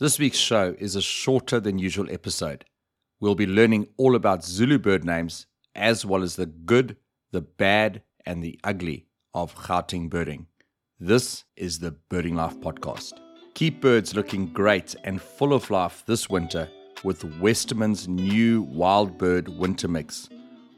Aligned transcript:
This 0.00 0.18
week's 0.18 0.38
show 0.38 0.74
is 0.80 0.96
a 0.96 1.00
shorter 1.00 1.60
than 1.60 1.78
usual 1.78 2.10
episode. 2.10 2.64
We'll 3.20 3.36
be 3.36 3.46
learning 3.46 3.86
all 3.96 4.16
about 4.16 4.44
Zulu 4.44 4.76
bird 4.80 5.04
names, 5.04 5.46
as 5.76 6.04
well 6.04 6.24
as 6.24 6.34
the 6.34 6.46
good, 6.46 6.96
the 7.30 7.42
bad, 7.42 8.02
and 8.26 8.42
the 8.42 8.58
ugly 8.64 9.06
of 9.34 9.54
Gauteng 9.54 10.10
birding. 10.10 10.48
This 10.98 11.44
is 11.54 11.78
the 11.78 11.92
Birding 11.92 12.34
Life 12.34 12.58
Podcast. 12.58 13.12
Keep 13.54 13.82
birds 13.82 14.16
looking 14.16 14.52
great 14.52 14.96
and 15.04 15.22
full 15.22 15.52
of 15.52 15.70
life 15.70 16.02
this 16.06 16.28
winter 16.28 16.68
with 17.04 17.22
Westerman's 17.38 18.08
new 18.08 18.62
Wild 18.62 19.16
Bird 19.16 19.46
Winter 19.46 19.86
Mix. 19.86 20.28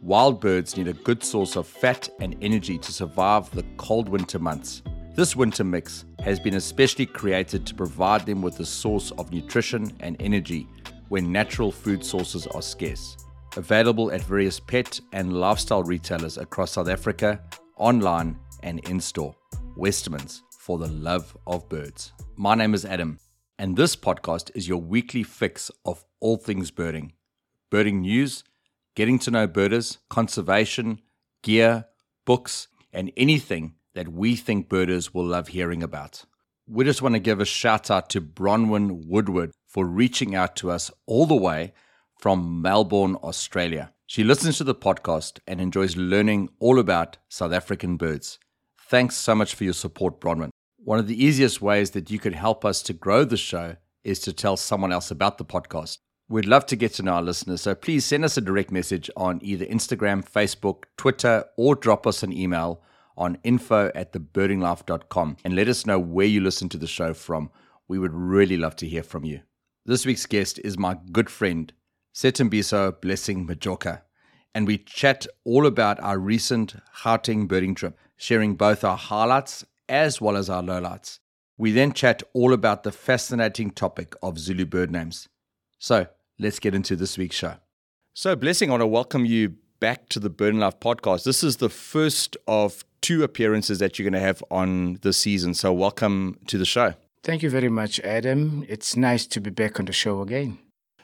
Wild 0.03 0.43
birds 0.43 0.77
need 0.77 0.89
a 0.89 0.93
good 0.93 1.25
source 1.25 1.57
of 1.57 1.67
fat 1.67 2.07
and 2.21 2.37
energy 2.43 2.77
to 2.77 2.93
survive 2.93 3.51
the 3.53 3.64
cold 3.79 4.11
winter 4.11 4.39
months. 4.39 4.83
This 5.17 5.35
winter 5.35 5.64
mix 5.64 6.05
has 6.19 6.39
been 6.39 6.57
especially 6.57 7.07
created 7.07 7.65
to 7.65 7.75
provide 7.75 8.27
them 8.27 8.43
with 8.43 8.61
a 8.61 8.66
source 8.66 9.12
of 9.12 9.33
nutrition 9.33 9.91
and 10.01 10.15
energy 10.21 10.69
when 11.09 11.33
natural 11.33 11.73
food 11.73 12.05
sources 12.05 12.47
are 12.48 12.61
scarce. 12.61 13.16
Available 13.57 14.12
at 14.12 14.21
various 14.21 14.60
pet 14.60 15.01
and 15.15 15.33
lifestyle 15.33 15.83
retailers 15.83 16.37
across 16.37 16.73
South 16.73 16.91
Africa, 16.91 17.41
online 17.79 18.38
and 18.62 18.87
in 18.91 19.01
store. 19.01 19.34
Westermans 19.79 20.43
for 20.59 20.77
the 20.77 20.88
love 20.88 21.35
of 21.46 21.66
birds. 21.71 22.12
My 22.37 22.55
name 22.55 22.74
is 22.74 22.85
Adam, 22.85 23.19
and 23.59 23.74
this 23.74 23.96
podcast 23.96 24.51
is 24.55 24.69
your 24.69 24.83
weekly 24.83 25.23
fix 25.23 25.71
of 25.87 26.05
all 26.21 26.37
things 26.37 26.71
birding 26.71 27.15
birding 27.71 28.02
news, 28.02 28.45
getting 28.95 29.19
to 29.21 29.30
know 29.30 29.46
birders, 29.46 29.96
conservation, 30.10 31.01
gear, 31.43 31.87
books, 32.27 32.69
and 32.93 33.10
anything 33.16 33.77
that 33.96 34.09
we 34.12 34.36
think 34.36 34.68
birders 34.68 35.14
will 35.14 35.24
love 35.24 35.48
hearing 35.48 35.82
about. 35.82 36.27
We 36.68 36.84
just 36.84 37.00
want 37.00 37.14
to 37.14 37.18
give 37.18 37.41
a 37.41 37.46
shout 37.46 37.91
out 37.91 38.10
to 38.10 38.20
Bronwyn 38.20 39.06
Woodward 39.06 39.52
for 39.66 39.87
reaching 39.87 40.34
out 40.34 40.54
to 40.56 40.70
us 40.70 40.91
all 41.06 41.24
the 41.24 41.34
way 41.34 41.73
from 42.18 42.60
Melbourne, 42.60 43.16
Australia. 43.16 43.95
She 44.06 44.23
listens 44.23 44.59
to 44.59 44.65
the 44.65 44.74
podcast 44.74 45.38
and 45.48 45.62
enjoys 45.62 45.96
learning 45.96 46.51
all 46.60 46.79
about 46.79 47.16
South 47.30 47.52
African 47.52 47.96
birds. 47.96 48.38
Thanks 48.79 49.16
so 49.16 49.34
much 49.34 49.54
for 49.54 49.65
your 49.65 49.73
support, 49.73 50.21
Bronwyn. 50.21 50.51
One 50.76 50.99
of 50.99 51.09
the 51.09 51.24
easiest 51.24 51.62
ways 51.62 51.93
that 51.93 52.10
you 52.10 52.18
can 52.18 52.34
help 52.34 52.66
us 52.66 52.82
to 52.82 52.93
grow 52.93 53.24
the 53.24 53.38
show 53.38 53.76
is 54.04 54.21
to 54.21 54.32
tell 54.34 54.59
someone 54.59 54.93
else 54.93 55.10
about 55.10 55.38
the 55.38 55.45
podcast. 55.46 55.96
We'd 56.28 56.45
love 56.45 56.66
to 56.66 56.76
get 56.76 56.93
to 56.95 57.02
know 57.02 57.15
our 57.15 57.23
listeners, 57.23 57.62
so 57.62 57.74
please 57.74 58.04
send 58.04 58.26
us 58.26 58.37
a 58.37 58.43
direct 58.43 58.71
message 58.71 59.09
on 59.16 59.40
either 59.43 59.65
Instagram, 59.65 60.23
Facebook, 60.23 60.84
Twitter, 60.99 61.46
or 61.56 61.74
drop 61.74 62.06
us 62.06 62.23
an 62.23 62.32
email 62.32 62.82
on 63.16 63.38
info 63.42 63.90
at 63.95 64.12
thebirdinglife.com 64.12 65.36
and 65.44 65.56
let 65.56 65.69
us 65.69 65.86
know 65.86 65.98
where 65.98 66.26
you 66.26 66.41
listen 66.41 66.69
to 66.70 66.78
the 66.78 66.86
show 66.86 67.14
from. 67.14 67.50
We 67.88 67.98
would 67.98 68.12
really 68.12 68.56
love 68.56 68.76
to 68.76 68.88
hear 68.88 69.03
from 69.03 69.25
you. 69.25 69.41
This 69.84 70.04
week's 70.04 70.26
guest 70.26 70.59
is 70.64 70.76
my 70.76 70.98
good 71.12 71.31
friend, 71.31 71.72
Sithembiso 72.14 73.00
Blessing 73.00 73.47
Majoka, 73.47 74.03
and 74.54 74.66
we 74.66 74.78
chat 74.78 75.26
all 75.44 75.66
about 75.66 76.00
our 76.00 76.19
recent 76.19 76.75
Gauteng 77.03 77.47
birding 77.47 77.75
trip, 77.75 77.97
sharing 78.16 78.56
both 78.56 78.82
our 78.82 78.97
highlights 78.97 79.64
as 79.88 80.20
well 80.20 80.37
as 80.37 80.50
our 80.50 80.62
lowlights. 80.62 81.20
We 81.59 81.72
then 81.72 81.92
chat 81.92 82.22
all 82.32 82.53
about 82.53 82.82
the 82.82 82.92
fascinating 82.92 83.70
topic 83.70 84.14
of 84.22 84.38
Zulu 84.38 84.66
bird 84.66 84.91
names. 84.91 85.28
So 85.78 86.06
let's 86.38 86.59
get 86.59 86.75
into 86.75 86.97
this 86.97 87.16
week's 87.16 87.37
show. 87.37 87.54
So, 88.12 88.34
Blessing, 88.34 88.70
I 88.70 88.72
want 88.72 88.81
to 88.81 88.87
welcome 88.87 89.25
you 89.25 89.54
back 89.78 90.09
to 90.09 90.20
the 90.20 90.31
Birding 90.31 90.60
Life 90.60 90.81
podcast. 90.81 91.25
This 91.25 91.44
is 91.44 91.59
the 91.59 91.69
first 91.69 92.37
of 92.47 92.84
two 93.06 93.22
appearances 93.22 93.78
that 93.78 93.97
you're 93.97 94.10
going 94.10 94.21
to 94.21 94.26
have 94.26 94.43
on 94.50 94.99
the 95.03 95.12
season. 95.12 95.54
So, 95.54 95.72
welcome 95.72 96.41
to 96.49 96.59
the 96.59 96.65
show. 96.65 96.94
Thank 97.22 97.44
you 97.44 97.50
very 97.50 97.69
much, 97.69 98.00
Adam. 98.00 98.65
It's 98.69 98.97
nice 98.97 99.26
to 99.28 99.41
be 99.41 99.50
back 99.50 99.78
on 99.78 99.87
the 99.87 99.93
show 99.93 100.22
again. 100.22 100.59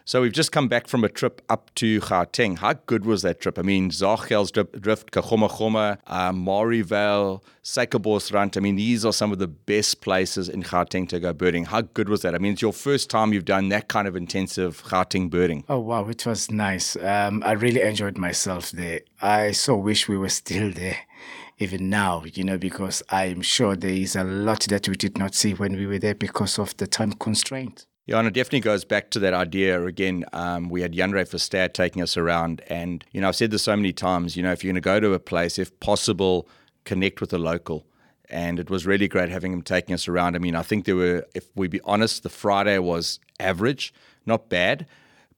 So 0.05 0.21
we've 0.21 0.33
just 0.33 0.51
come 0.51 0.67
back 0.67 0.89
from 0.89 1.05
a 1.05 1.09
trip 1.09 1.41
up 1.49 1.73
to 1.77 2.01
Gauteng. 2.01 2.59
How 2.59 2.73
good 2.73 3.05
was 3.05 3.23
that 3.23 3.41
trip? 3.41 3.57
I 3.57 3.63
mean, 3.63 3.89
Drift, 3.91 5.13
Kakhoma 5.13 5.49
Khoma, 5.49 5.99
uh, 6.09 6.33
Marievale, 6.33 7.41
Suikerbosrand. 7.63 8.57
I 8.57 8.61
mean, 8.61 8.75
these 8.75 9.05
are 9.05 9.13
some 9.13 9.31
of 9.31 9.39
the 9.39 9.47
best 9.47 10.01
places 10.01 10.49
in 10.49 10.65
Gauteng 10.65 11.09
to 11.11 11.21
go 11.21 11.33
birding. 11.33 11.67
How 11.67 11.83
good 11.83 12.09
was 12.09 12.23
that? 12.23 12.35
I 12.35 12.39
mean, 12.39 12.55
it's 12.55 12.63
your 12.63 12.73
first 12.73 13.11
time 13.11 13.33
you've 13.33 13.45
done 13.45 13.69
that 13.69 13.87
kind 13.87 14.09
of 14.09 14.17
intensive 14.17 14.83
Gauteng 14.83 15.31
birding. 15.31 15.63
Oh, 15.69 15.79
wow. 15.79 16.09
It 16.09 16.27
was 16.27 16.51
nice. 16.51 16.97
Um, 16.97 17.45
I 17.47 17.53
really 17.53 17.83
enjoyed 17.83 18.19
myself 18.19 18.73
there. 18.73 19.03
I 19.21 19.53
so 19.53 19.77
wish 19.77 20.09
we 20.09 20.19
were 20.19 20.31
still 20.31 20.73
there 20.73 20.99
even 21.63 21.89
now, 21.89 22.25
you 22.35 22.45
know, 22.45 22.59
because 22.59 23.03
I'm 23.09 23.41
sure 23.41 23.77
there 23.77 23.91
is 23.91 24.17
a 24.17 24.25
lot 24.25 24.67
that 24.69 24.89
we 24.89 24.97
did 24.97 25.17
not 25.17 25.35
see 25.35 25.55
when 25.55 25.77
we 25.77 25.87
were 25.87 25.99
there 25.99 26.15
because 26.15 26.59
of 26.59 26.77
the 26.77 26.87
time 26.87 27.13
constraint. 27.13 27.87
Yeah, 28.07 28.19
and 28.19 28.27
it 28.27 28.35
definitely 28.35 28.61
goes 28.61 28.85
back 28.85 29.11
to 29.11 29.21
that 29.21 29.33
idea 29.33 29.85
again. 29.87 30.25
Um, 30.33 30.69
we 30.69 30.83
had 30.83 30.93
Jandre 30.93 31.23
Verster 31.23 31.73
taking 31.73 32.03
us 32.03 32.17
around, 32.17 32.61
and 32.67 33.05
you 33.13 33.21
know, 33.21 33.29
I've 33.29 33.37
said 33.37 33.53
this 33.53 33.63
so 33.63 33.77
many 33.77 33.93
times. 33.93 34.37
You 34.37 34.43
know, 34.43 34.51
if 34.51 34.65
you're 34.65 34.73
going 34.73 34.83
to 34.83 34.85
go 34.85 34.99
to 34.99 35.15
a 35.15 35.21
place, 35.21 35.57
if 35.57 35.79
possible, 35.79 36.49
connect 36.85 37.21
with 37.21 37.33
a 37.33 37.39
local. 37.39 37.87
And 38.29 38.59
it 38.59 38.71
was 38.71 38.87
really 38.87 39.09
great 39.09 39.29
having 39.29 39.53
him 39.53 39.63
taking 39.63 39.95
us 39.95 40.09
around. 40.09 40.35
I 40.35 40.39
mean, 40.39 40.57
I 40.57 40.63
think 40.63 40.85
there 40.85 40.97
were, 40.97 41.27
if 41.35 41.49
we 41.55 41.69
be 41.69 41.81
honest, 41.85 42.23
the 42.23 42.31
Friday 42.31 42.79
was 42.79 43.21
average, 43.39 43.93
not 44.27 44.49
bad, 44.49 44.87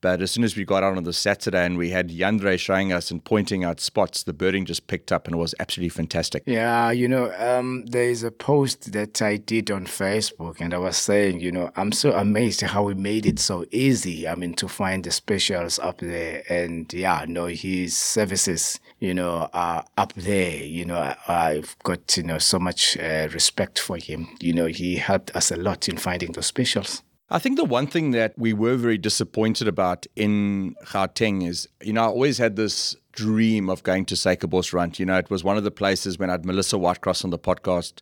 but 0.05 0.21
as 0.21 0.33
soon 0.33 0.45
as 0.45 0.55
we 0.55 0.67
got 0.67 0.83
out 0.83 0.99
on 0.99 1.05
the 1.05 1.15
Saturday 1.15 1.65
and 1.65 1.79
we 1.79 1.89
had 1.89 2.11
Jandre 2.11 2.59
showing 2.59 2.93
us 2.93 3.11
and 3.11 3.25
pointing 3.25 3.65
out 3.65 3.81
spots, 3.81 4.23
the 4.23 4.35
birding 4.35 4.67
just 4.67 4.87
picked 4.87 5.11
up 5.11 5.27
and 5.27 5.35
it 5.35 5.39
was 5.39 5.55
absolutely 5.59 5.89
fantastic. 5.89 6.43
Yeah, 6.45 6.91
you 6.91 7.09
know, 7.09 7.33
um, 7.39 7.87
there 7.87 8.11
is 8.11 8.23
a 8.23 8.31
post 8.31 8.93
that 8.93 9.23
I 9.23 9.39
did 9.39 9.71
on 9.71 9.87
Facebook 9.87 10.61
and 10.61 10.75
I 10.75 10.77
was 10.77 10.99
saying, 10.99 11.41
you 11.41 11.51
know, 11.51 11.71
I'm 11.75 11.91
so 11.91 12.13
amazed 12.13 12.61
how 12.61 12.83
we 12.83 12.93
made 12.93 13.25
it 13.25 13.39
so 13.39 13.65
easy. 13.71 14.29
I 14.29 14.35
mean, 14.35 14.53
to 14.57 14.69
find 14.69 15.03
the 15.05 15.11
specials 15.11 15.79
up 15.79 16.01
there. 16.01 16.43
And 16.51 16.93
yeah, 16.93 17.25
no, 17.27 17.47
his 17.47 17.97
services, 17.97 18.79
you 19.01 19.15
know, 19.15 19.49
are 19.55 19.87
up 19.97 20.13
there. 20.13 20.63
You 20.63 20.85
know, 20.85 21.15
I've 21.27 21.79
got, 21.83 22.15
you 22.19 22.25
know, 22.25 22.37
so 22.37 22.59
much 22.59 22.99
uh, 22.99 23.29
respect 23.33 23.79
for 23.79 23.97
him. 23.97 24.37
You 24.39 24.53
know, 24.53 24.67
he 24.67 24.97
helped 24.97 25.35
us 25.35 25.51
a 25.51 25.57
lot 25.57 25.89
in 25.89 25.97
finding 25.97 26.33
those 26.33 26.45
specials. 26.45 27.03
I 27.35 27.41
think 27.41 27.57
the 27.57 27.65
one 27.65 27.89
thing 27.89 28.13
that 28.13 28.33
we 28.39 28.53
were 28.53 28.77
very 28.77 28.97
disappointed 28.97 29.67
about 29.67 30.07
in 30.15 30.77
Gauteng 30.85 31.45
is, 31.45 31.69
you 31.83 31.93
know, 31.93 32.05
I 32.05 32.07
always 32.07 32.39
had 32.39 32.55
this 32.55 32.95
dream 33.11 33.69
of 33.69 33.83
going 33.83 34.05
to 34.05 34.15
Suikerbosrand. 34.15 35.01
You 35.01 35.07
know, 35.07 35.19
it 35.19 35.31
was 35.31 35.43
one 35.43 35.57
of 35.57 35.65
the 35.65 35.73
places 35.73 36.17
when 36.17 36.31
I 36.31 36.35
had 36.35 36.47
Melissa 36.47 36.77
Whitecross 36.77 37.25
on 37.25 37.31
the 37.31 37.39
podcast. 37.39 37.95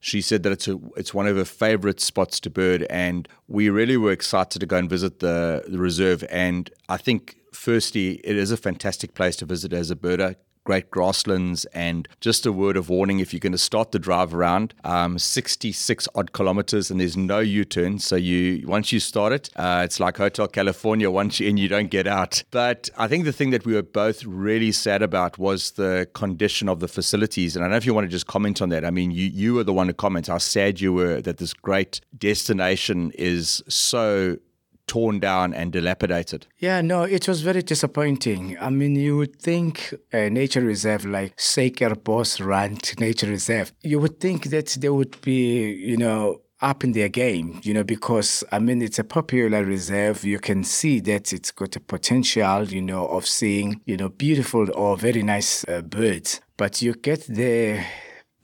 She 0.00 0.20
said 0.20 0.42
that 0.42 0.52
it's 0.52 0.68
a, 0.68 0.78
it's 0.98 1.14
one 1.14 1.26
of 1.26 1.34
her 1.34 1.46
favorite 1.46 1.98
spots 1.98 2.38
to 2.40 2.50
bird, 2.50 2.82
and 2.90 3.26
we 3.48 3.70
really 3.70 3.96
were 3.96 4.12
excited 4.12 4.60
to 4.60 4.66
go 4.66 4.76
and 4.76 4.90
visit 4.90 5.20
the, 5.20 5.64
the 5.66 5.78
reserve. 5.78 6.22
And 6.28 6.68
I 6.90 6.98
think, 6.98 7.38
firstly, 7.54 8.20
it 8.22 8.36
is 8.36 8.50
a 8.50 8.58
fantastic 8.58 9.14
place 9.14 9.36
to 9.36 9.46
visit 9.46 9.72
as 9.72 9.90
a 9.90 9.96
birder 9.96 10.36
great 10.64 10.90
grasslands. 10.90 11.64
And 11.66 12.08
just 12.20 12.46
a 12.46 12.52
word 12.52 12.76
of 12.76 12.88
warning 12.88 13.20
if 13.20 13.32
you're 13.32 13.40
going 13.40 13.52
to 13.52 13.58
start 13.58 13.92
the 13.92 13.98
drive 13.98 14.34
around, 14.34 14.74
um, 14.82 15.18
66 15.18 16.08
odd 16.14 16.32
kilometers 16.32 16.90
and 16.90 17.00
there's 17.00 17.16
no 17.16 17.38
U 17.38 17.64
turn. 17.64 17.98
So 17.98 18.16
you 18.16 18.66
once 18.66 18.92
you 18.92 19.00
start 19.00 19.32
it, 19.32 19.50
uh, 19.56 19.82
it's 19.84 20.00
like 20.00 20.16
Hotel 20.16 20.48
California. 20.48 21.10
Once 21.10 21.40
you're 21.40 21.50
in, 21.50 21.56
you 21.56 21.68
don't 21.68 21.90
get 21.90 22.06
out. 22.06 22.42
But 22.50 22.90
I 22.96 23.08
think 23.08 23.24
the 23.24 23.32
thing 23.32 23.50
that 23.50 23.64
we 23.64 23.74
were 23.74 23.82
both 23.82 24.24
really 24.24 24.72
sad 24.72 25.02
about 25.02 25.38
was 25.38 25.72
the 25.72 26.08
condition 26.14 26.68
of 26.68 26.80
the 26.80 26.88
facilities. 26.88 27.56
And 27.56 27.64
I 27.64 27.66
don't 27.66 27.72
know 27.72 27.76
if 27.76 27.86
you 27.86 27.94
want 27.94 28.06
to 28.06 28.10
just 28.10 28.26
comment 28.26 28.60
on 28.62 28.70
that. 28.70 28.84
I 28.84 28.90
mean, 28.90 29.10
you, 29.10 29.26
you 29.26 29.54
were 29.54 29.64
the 29.64 29.72
one 29.72 29.86
to 29.88 29.94
comment 29.94 30.26
how 30.26 30.38
sad 30.38 30.80
you 30.80 30.92
were 30.92 31.20
that 31.20 31.38
this 31.38 31.52
great 31.52 32.00
destination 32.16 33.12
is 33.14 33.62
so 33.68 34.38
torn 34.86 35.20
down 35.20 35.54
and 35.54 35.72
dilapidated. 35.72 36.46
Yeah, 36.58 36.80
no, 36.80 37.02
it 37.02 37.26
was 37.26 37.42
very 37.42 37.62
disappointing. 37.62 38.56
I 38.60 38.70
mean, 38.70 38.96
you 38.96 39.16
would 39.16 39.36
think 39.40 39.94
a 40.12 40.30
nature 40.30 40.60
reserve 40.60 41.04
like 41.04 41.36
Suikerbosrand 41.36 43.00
Nature 43.00 43.28
Reserve, 43.28 43.72
you 43.82 43.98
would 43.98 44.20
think 44.20 44.46
that 44.46 44.76
they 44.80 44.88
would 44.88 45.20
be, 45.20 45.72
you 45.72 45.96
know, 45.96 46.40
up 46.60 46.82
in 46.82 46.92
their 46.92 47.08
game, 47.08 47.60
you 47.62 47.74
know, 47.74 47.84
because 47.84 48.44
I 48.50 48.58
mean, 48.58 48.80
it's 48.80 48.98
a 48.98 49.04
popular 49.04 49.64
reserve. 49.64 50.24
You 50.24 50.38
can 50.38 50.64
see 50.64 51.00
that 51.00 51.32
it's 51.32 51.50
got 51.50 51.76
a 51.76 51.80
potential, 51.80 52.64
you 52.64 52.80
know, 52.80 53.06
of 53.06 53.26
seeing, 53.26 53.80
you 53.84 53.96
know, 53.96 54.08
beautiful 54.08 54.70
or 54.74 54.96
very 54.96 55.22
nice 55.22 55.64
uh, 55.68 55.82
birds. 55.82 56.40
But 56.56 56.80
you 56.80 56.94
get 56.94 57.26
there 57.28 57.86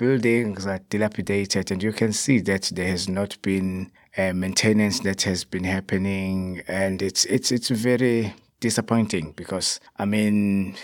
buildings 0.00 0.66
are 0.66 0.80
dilapidated, 0.88 1.70
and 1.70 1.82
you 1.82 1.92
can 1.92 2.10
see 2.10 2.40
that 2.40 2.72
there 2.74 2.88
has 2.88 3.06
not 3.06 3.36
been 3.42 3.92
uh, 4.16 4.32
maintenance 4.32 5.00
that 5.00 5.22
has 5.22 5.44
been 5.44 5.64
happening, 5.64 6.62
and 6.66 7.02
it's 7.02 7.24
it's 7.26 7.52
it's 7.52 7.68
very 7.68 8.34
disappointing 8.60 9.32
because 9.36 9.80
I 9.98 10.04
mean 10.04 10.76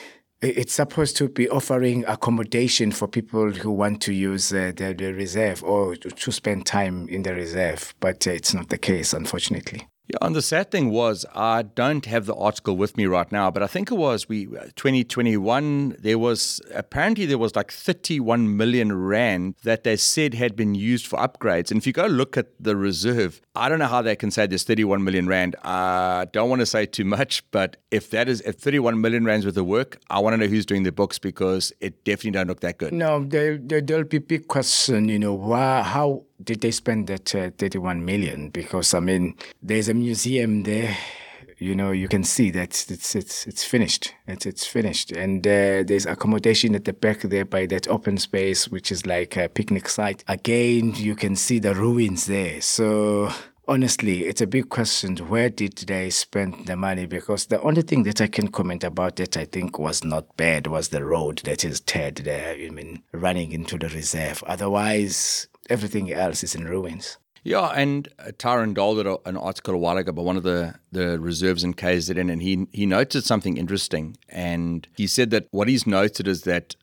it's 0.42 0.74
supposed 0.74 1.16
to 1.16 1.28
be 1.28 1.48
offering 1.48 2.04
accommodation 2.06 2.92
for 2.92 3.08
people 3.08 3.50
who 3.50 3.70
want 3.70 4.02
to 4.02 4.12
use 4.12 4.52
uh, 4.52 4.70
the, 4.76 4.94
the 4.96 5.12
reserve 5.14 5.64
or 5.64 5.96
to 5.96 6.30
spend 6.30 6.66
time 6.66 7.08
in 7.08 7.22
the 7.22 7.34
reserve, 7.34 7.94
but 8.00 8.26
uh, 8.26 8.32
it's 8.32 8.52
not 8.52 8.68
the 8.68 8.78
case, 8.78 9.14
unfortunately. 9.14 9.88
Yeah, 10.08 10.18
and 10.22 10.36
the 10.36 10.42
sad 10.42 10.70
thing 10.70 10.90
was 10.90 11.26
I 11.34 11.62
don't 11.62 12.04
have 12.06 12.26
the 12.26 12.34
article 12.34 12.76
with 12.76 12.96
me 12.96 13.06
right 13.06 13.30
now, 13.32 13.50
but 13.50 13.62
I 13.62 13.66
think 13.66 13.90
it 13.90 13.96
was 13.96 14.28
we 14.28 14.46
uh, 14.46 14.66
2021 14.76 15.96
there 15.98 16.18
was 16.18 16.60
apparently 16.72 17.26
there 17.26 17.38
was 17.38 17.56
like 17.56 17.72
31 17.72 18.56
million 18.56 18.96
rand 18.96 19.56
that 19.64 19.82
they 19.82 19.96
said 19.96 20.34
had 20.34 20.54
been 20.54 20.76
used 20.76 21.06
for 21.06 21.18
upgrades. 21.18 21.70
And 21.72 21.78
if 21.78 21.86
you 21.86 21.92
go 21.92 22.06
look 22.06 22.36
at 22.36 22.46
the 22.60 22.76
reserve, 22.76 23.40
I 23.56 23.68
don't 23.68 23.80
know 23.80 23.86
how 23.86 24.00
they 24.00 24.14
can 24.14 24.30
say 24.30 24.46
there's 24.46 24.62
31 24.62 25.02
million 25.02 25.26
rand. 25.26 25.56
I 25.64 26.26
don't 26.32 26.48
want 26.48 26.60
to 26.60 26.66
say 26.66 26.86
too 26.86 27.04
much, 27.04 27.42
but 27.50 27.76
if 27.90 28.10
that 28.10 28.28
is 28.28 28.40
if 28.42 28.56
31 28.56 29.00
million 29.00 29.24
rands 29.24 29.44
worth 29.44 29.56
of 29.56 29.66
work, 29.66 29.98
I 30.08 30.20
want 30.20 30.34
to 30.34 30.38
know 30.38 30.46
who's 30.46 30.66
doing 30.66 30.84
the 30.84 30.92
books 30.92 31.18
because 31.18 31.72
it 31.80 32.04
definitely 32.04 32.32
don't 32.32 32.46
look 32.46 32.60
that 32.60 32.78
good. 32.78 32.92
No, 32.92 33.24
there 33.24 33.58
there'll 33.58 34.04
be 34.04 34.18
big 34.18 34.46
question, 34.46 35.08
you 35.08 35.18
know, 35.18 35.34
why 35.34 35.82
how 35.82 36.26
did 36.42 36.60
they 36.60 36.70
spend 36.70 37.06
that 37.08 37.34
uh, 37.34 37.50
31 37.58 38.04
million? 38.04 38.50
Because 38.50 38.94
I 38.94 39.00
mean, 39.00 39.36
there's 39.62 39.88
a 39.88 39.94
museum 39.94 40.62
there. 40.62 40.96
You 41.58 41.74
know, 41.74 41.90
you 41.90 42.06
can 42.06 42.22
see 42.22 42.50
that 42.50 42.84
it's 42.90 43.14
it's 43.14 43.46
it's 43.46 43.64
finished. 43.64 44.14
It's 44.26 44.44
it's 44.44 44.66
finished, 44.66 45.10
and 45.12 45.46
uh, 45.46 45.84
there's 45.86 46.04
accommodation 46.04 46.74
at 46.74 46.84
the 46.84 46.92
back 46.92 47.20
there 47.20 47.46
by 47.46 47.64
that 47.66 47.88
open 47.88 48.18
space, 48.18 48.68
which 48.68 48.92
is 48.92 49.06
like 49.06 49.38
a 49.38 49.48
picnic 49.48 49.88
site. 49.88 50.22
Again, 50.28 50.94
you 50.96 51.14
can 51.14 51.34
see 51.34 51.58
the 51.58 51.74
ruins 51.74 52.26
there. 52.26 52.60
So 52.60 53.30
honestly, 53.68 54.24
it's 54.24 54.40
a 54.40 54.46
big 54.46 54.68
question. 54.68 55.16
Where 55.16 55.48
did 55.48 55.76
they 55.78 56.10
spend 56.10 56.66
the 56.66 56.76
money? 56.76 57.06
Because 57.06 57.46
the 57.46 57.60
only 57.62 57.82
thing 57.82 58.02
that 58.04 58.20
I 58.20 58.26
can 58.26 58.48
comment 58.48 58.84
about 58.84 59.16
that 59.16 59.36
I 59.36 59.44
think 59.44 59.78
was 59.78 60.04
not 60.04 60.36
bad 60.36 60.66
was 60.66 60.88
the 60.88 61.04
road 61.04 61.40
that 61.44 61.64
is 61.64 61.80
teared 61.80 62.24
there. 62.24 62.54
I 62.54 62.68
mean, 62.70 63.02
running 63.12 63.52
into 63.52 63.78
the 63.78 63.88
reserve. 63.88 64.42
Otherwise, 64.46 65.48
everything 65.68 66.12
else 66.12 66.42
is 66.42 66.54
in 66.54 66.64
ruins. 66.64 67.18
Yeah, 67.46 67.68
and 67.68 68.08
uh, 68.18 68.32
Tyron 68.32 68.74
Dahl 68.74 68.96
did 68.96 69.06
an 69.24 69.36
article 69.36 69.74
a 69.74 69.78
while 69.78 69.96
ago 69.96 70.10
about 70.10 70.24
one 70.24 70.36
of 70.36 70.42
the, 70.42 70.74
the 70.90 71.20
reserves 71.20 71.62
in 71.62 71.74
KZN, 71.74 72.32
and 72.32 72.42
he 72.42 72.66
he 72.72 72.86
noted 72.86 73.22
something 73.24 73.56
interesting. 73.56 74.16
And 74.28 74.88
he 74.96 75.06
said 75.06 75.30
that 75.30 75.46
what 75.52 75.68
he's 75.68 75.86
noted 75.86 76.26
is 76.26 76.42
that 76.42 76.74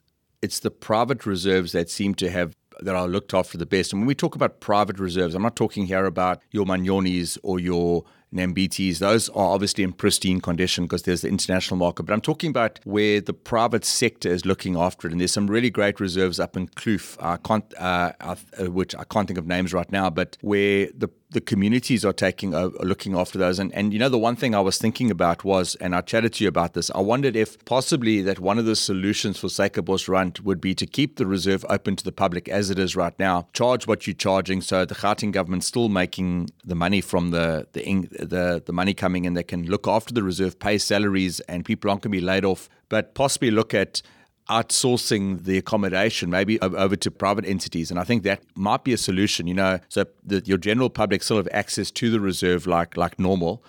it's 0.42 0.60
the 0.60 0.72
private 0.72 1.26
reserves 1.26 1.74
that 1.74 1.90
seem 1.90 2.16
to 2.16 2.30
have 2.30 2.56
that 2.80 2.96
are 2.96 3.08
looked 3.10 3.34
after 3.34 3.58
the 3.58 3.66
best. 3.66 3.92
And 3.92 4.02
when 4.02 4.08
we 4.08 4.16
talk 4.16 4.36
about 4.36 4.62
private 4.62 5.00
reserves, 5.00 5.36
I'm 5.36 5.42
not 5.42 5.58
talking 5.58 5.86
here 5.86 6.06
about 6.06 6.42
your 6.52 6.66
Manyonis 6.66 7.38
or 7.44 7.60
your 7.60 8.06
Nambitis. 8.34 9.00
Those 9.00 9.30
are 9.30 9.50
obviously 9.50 9.84
in 9.84 9.94
pristine 9.94 10.42
condition 10.42 10.86
because 10.86 11.04
there's 11.04 11.22
the 11.22 11.30
international 11.30 11.78
market. 11.78 12.04
But 12.04 12.14
I'm 12.14 12.22
talking 12.22 12.50
about 12.50 12.80
where 12.84 13.22
the 13.22 13.34
private 13.34 13.86
sector 13.86 14.30
is 14.30 14.46
looking 14.46 14.78
after 14.78 15.08
it. 15.08 15.12
And 15.12 15.22
there's 15.22 15.32
some 15.32 15.48
really 15.48 15.70
great 15.70 16.00
reserves 16.00 16.40
up 16.40 16.58
in 16.58 16.68
Kloof, 16.68 17.18
can't, 17.44 17.74
uh, 17.78 18.14
uh, 18.20 18.36
which 18.72 18.96
I 18.96 19.04
can't 19.04 19.28
think 19.28 19.38
of 19.38 19.48
names 19.48 19.74
right 19.74 19.92
now, 19.92 20.10
but 20.10 20.38
where 20.42 20.90
the 20.96 21.10
the 21.34 21.42
communities 21.42 22.06
are 22.06 22.14
taking 22.14 22.56
are 22.56 22.70
looking 22.80 23.16
after 23.16 23.38
those. 23.38 23.60
And 23.60 23.74
and 23.74 23.92
you 23.92 24.00
know 24.00 24.10
the 24.10 24.18
one 24.18 24.36
thing 24.36 24.56
I 24.56 24.60
was 24.62 24.78
thinking 24.78 25.12
about 25.12 25.44
was, 25.44 25.76
and 25.76 25.96
I 25.96 26.02
chatted 26.02 26.34
to 26.34 26.44
you 26.44 26.48
about 26.48 26.74
this. 26.74 26.90
I 26.96 27.02
wondered 27.02 27.36
if 27.36 27.64
possibly 27.66 28.22
that 28.22 28.40
one 28.40 28.58
of 28.58 28.66
the 28.66 28.76
solutions 28.76 29.40
for 29.40 29.48
Suikerbosrand 29.48 30.42
would 30.42 30.62
be 30.62 30.74
to 30.76 30.86
keep 30.86 31.18
the 31.18 31.26
reserve 31.26 31.66
open 31.70 31.96
to 31.98 32.04
the 32.04 32.12
public 32.12 32.48
as 32.48 32.70
it 32.70 32.80
is 32.80 32.96
right 32.96 33.18
now. 33.20 33.48
Charge 33.54 33.88
what 33.88 34.08
you're 34.08 34.14
charging, 34.14 34.62
so 34.62 34.86
the 34.86 34.96
Gauteng 34.96 35.32
government's 35.32 35.68
still 35.68 35.90
making 35.90 36.50
the 36.64 36.76
money 36.76 37.02
from 37.02 37.32
the 37.32 37.68
the 37.74 37.84
the 38.20 38.64
the 38.66 38.74
money 38.74 38.94
coming 38.94 39.26
in. 39.26 39.34
They 39.34 39.44
can 39.44 39.66
look 39.66 39.88
after 39.88 40.14
the 40.14 40.24
reserve, 40.24 40.60
pay 40.60 40.78
salaries, 40.78 41.40
and 41.42 41.66
people 41.66 41.90
aren't 41.90 42.04
going 42.04 42.12
to 42.12 42.18
be 42.18 42.26
laid 42.26 42.46
off. 42.46 42.70
But 42.90 43.16
possibly 43.16 43.50
look 43.50 43.74
at 43.74 44.02
outsourcing 44.50 45.44
the 45.44 45.58
accommodation 45.58 46.30
maybe 46.30 46.60
over 46.60 46.96
to 46.96 47.10
private 47.10 47.46
entities. 47.46 47.90
And 47.90 48.00
i 48.00 48.04
think 48.04 48.24
that 48.24 48.42
might 48.56 48.84
be 48.84 48.94
a 48.94 48.98
solution 48.98 49.48
you 49.48 49.54
know. 49.54 49.80
So 49.90 50.06
that 50.26 50.48
your 50.48 50.58
general 50.58 50.90
public 50.90 51.24
still 51.24 51.38
have 51.38 51.48
access 51.52 51.92
to 51.92 52.10
the 52.10 52.20
reserve 52.20 52.68
like 52.68 52.98
like 52.98 53.20
normal 53.20 53.64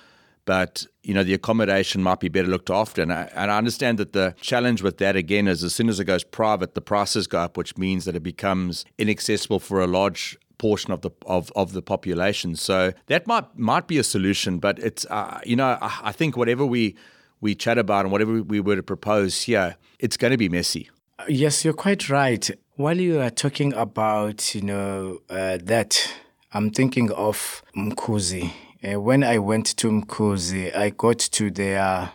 but 0.45 0.87
you 1.03 1.15
know 1.15 1.23
the 1.23 1.35
accommodation 1.35 2.03
might 2.03 2.21
be 2.21 2.29
better 2.29 2.49
looked 2.49 2.71
after. 2.71 3.03
And 3.03 3.13
I, 3.13 3.31
and 3.35 3.51
I 3.51 3.59
understand 3.59 3.99
that 3.99 4.13
the 4.13 4.35
challenge 4.41 4.83
with 4.83 4.99
that 4.99 5.17
again 5.17 5.49
is 5.49 5.65
as 5.65 5.75
soon 5.75 5.89
as 5.89 6.01
it 6.01 6.05
goes 6.05 6.25
private 6.25 6.75
the 6.75 6.81
prices 6.81 7.27
go 7.27 7.41
up 7.41 7.57
which 7.57 7.77
means 7.77 8.05
that 8.05 8.17
it 8.17 8.23
becomes 8.23 8.85
inaccessible 8.99 9.61
for 9.61 9.81
a 9.81 9.87
large 9.87 10.39
portion 10.59 10.93
of 10.93 11.03
the 11.03 11.11
of, 11.27 11.51
of 11.57 11.73
the 11.73 11.83
population. 11.83 12.57
So 12.57 12.93
that 13.07 13.27
might 13.27 13.59
might 13.59 13.87
be 13.87 13.99
a 13.99 14.05
solution 14.05 14.59
but 14.59 14.79
it's 14.79 15.07
uh, 15.11 15.41
you 15.45 15.57
know 15.57 15.79
I, 15.81 16.01
I 16.05 16.13
think 16.13 16.37
whatever 16.37 16.65
we 16.65 16.97
we 17.45 17.55
chat 17.55 17.77
about 17.77 18.07
and 18.07 18.11
whatever 18.11 18.43
we 18.43 18.59
were 18.59 18.75
to 18.75 18.83
propose 18.83 19.43
here, 19.43 19.77
it's 19.99 20.17
going 20.17 20.31
to 20.31 20.39
be 20.39 20.49
messy. 20.49 20.89
Yes, 21.29 21.63
you're 21.63 21.75
quite 21.75 22.09
right. 22.09 22.51
While 22.77 22.99
you 22.99 23.21
are 23.21 23.31
talking 23.31 23.75
about, 23.75 24.55
you 24.55 24.63
know, 24.63 25.19
uh, 25.29 25.59
that, 25.63 26.11
I'm 26.55 26.71
thinking 26.71 27.13
of 27.13 27.63
Umkhuze. 27.77 28.51
Uh, 28.83 28.99
when 28.99 29.23
I 29.23 29.39
went 29.39 29.67
to 29.77 29.89
Umkhuze, 29.89 30.75
I 30.75 30.89
got 30.89 31.19
to 31.19 31.51
their 31.51 32.13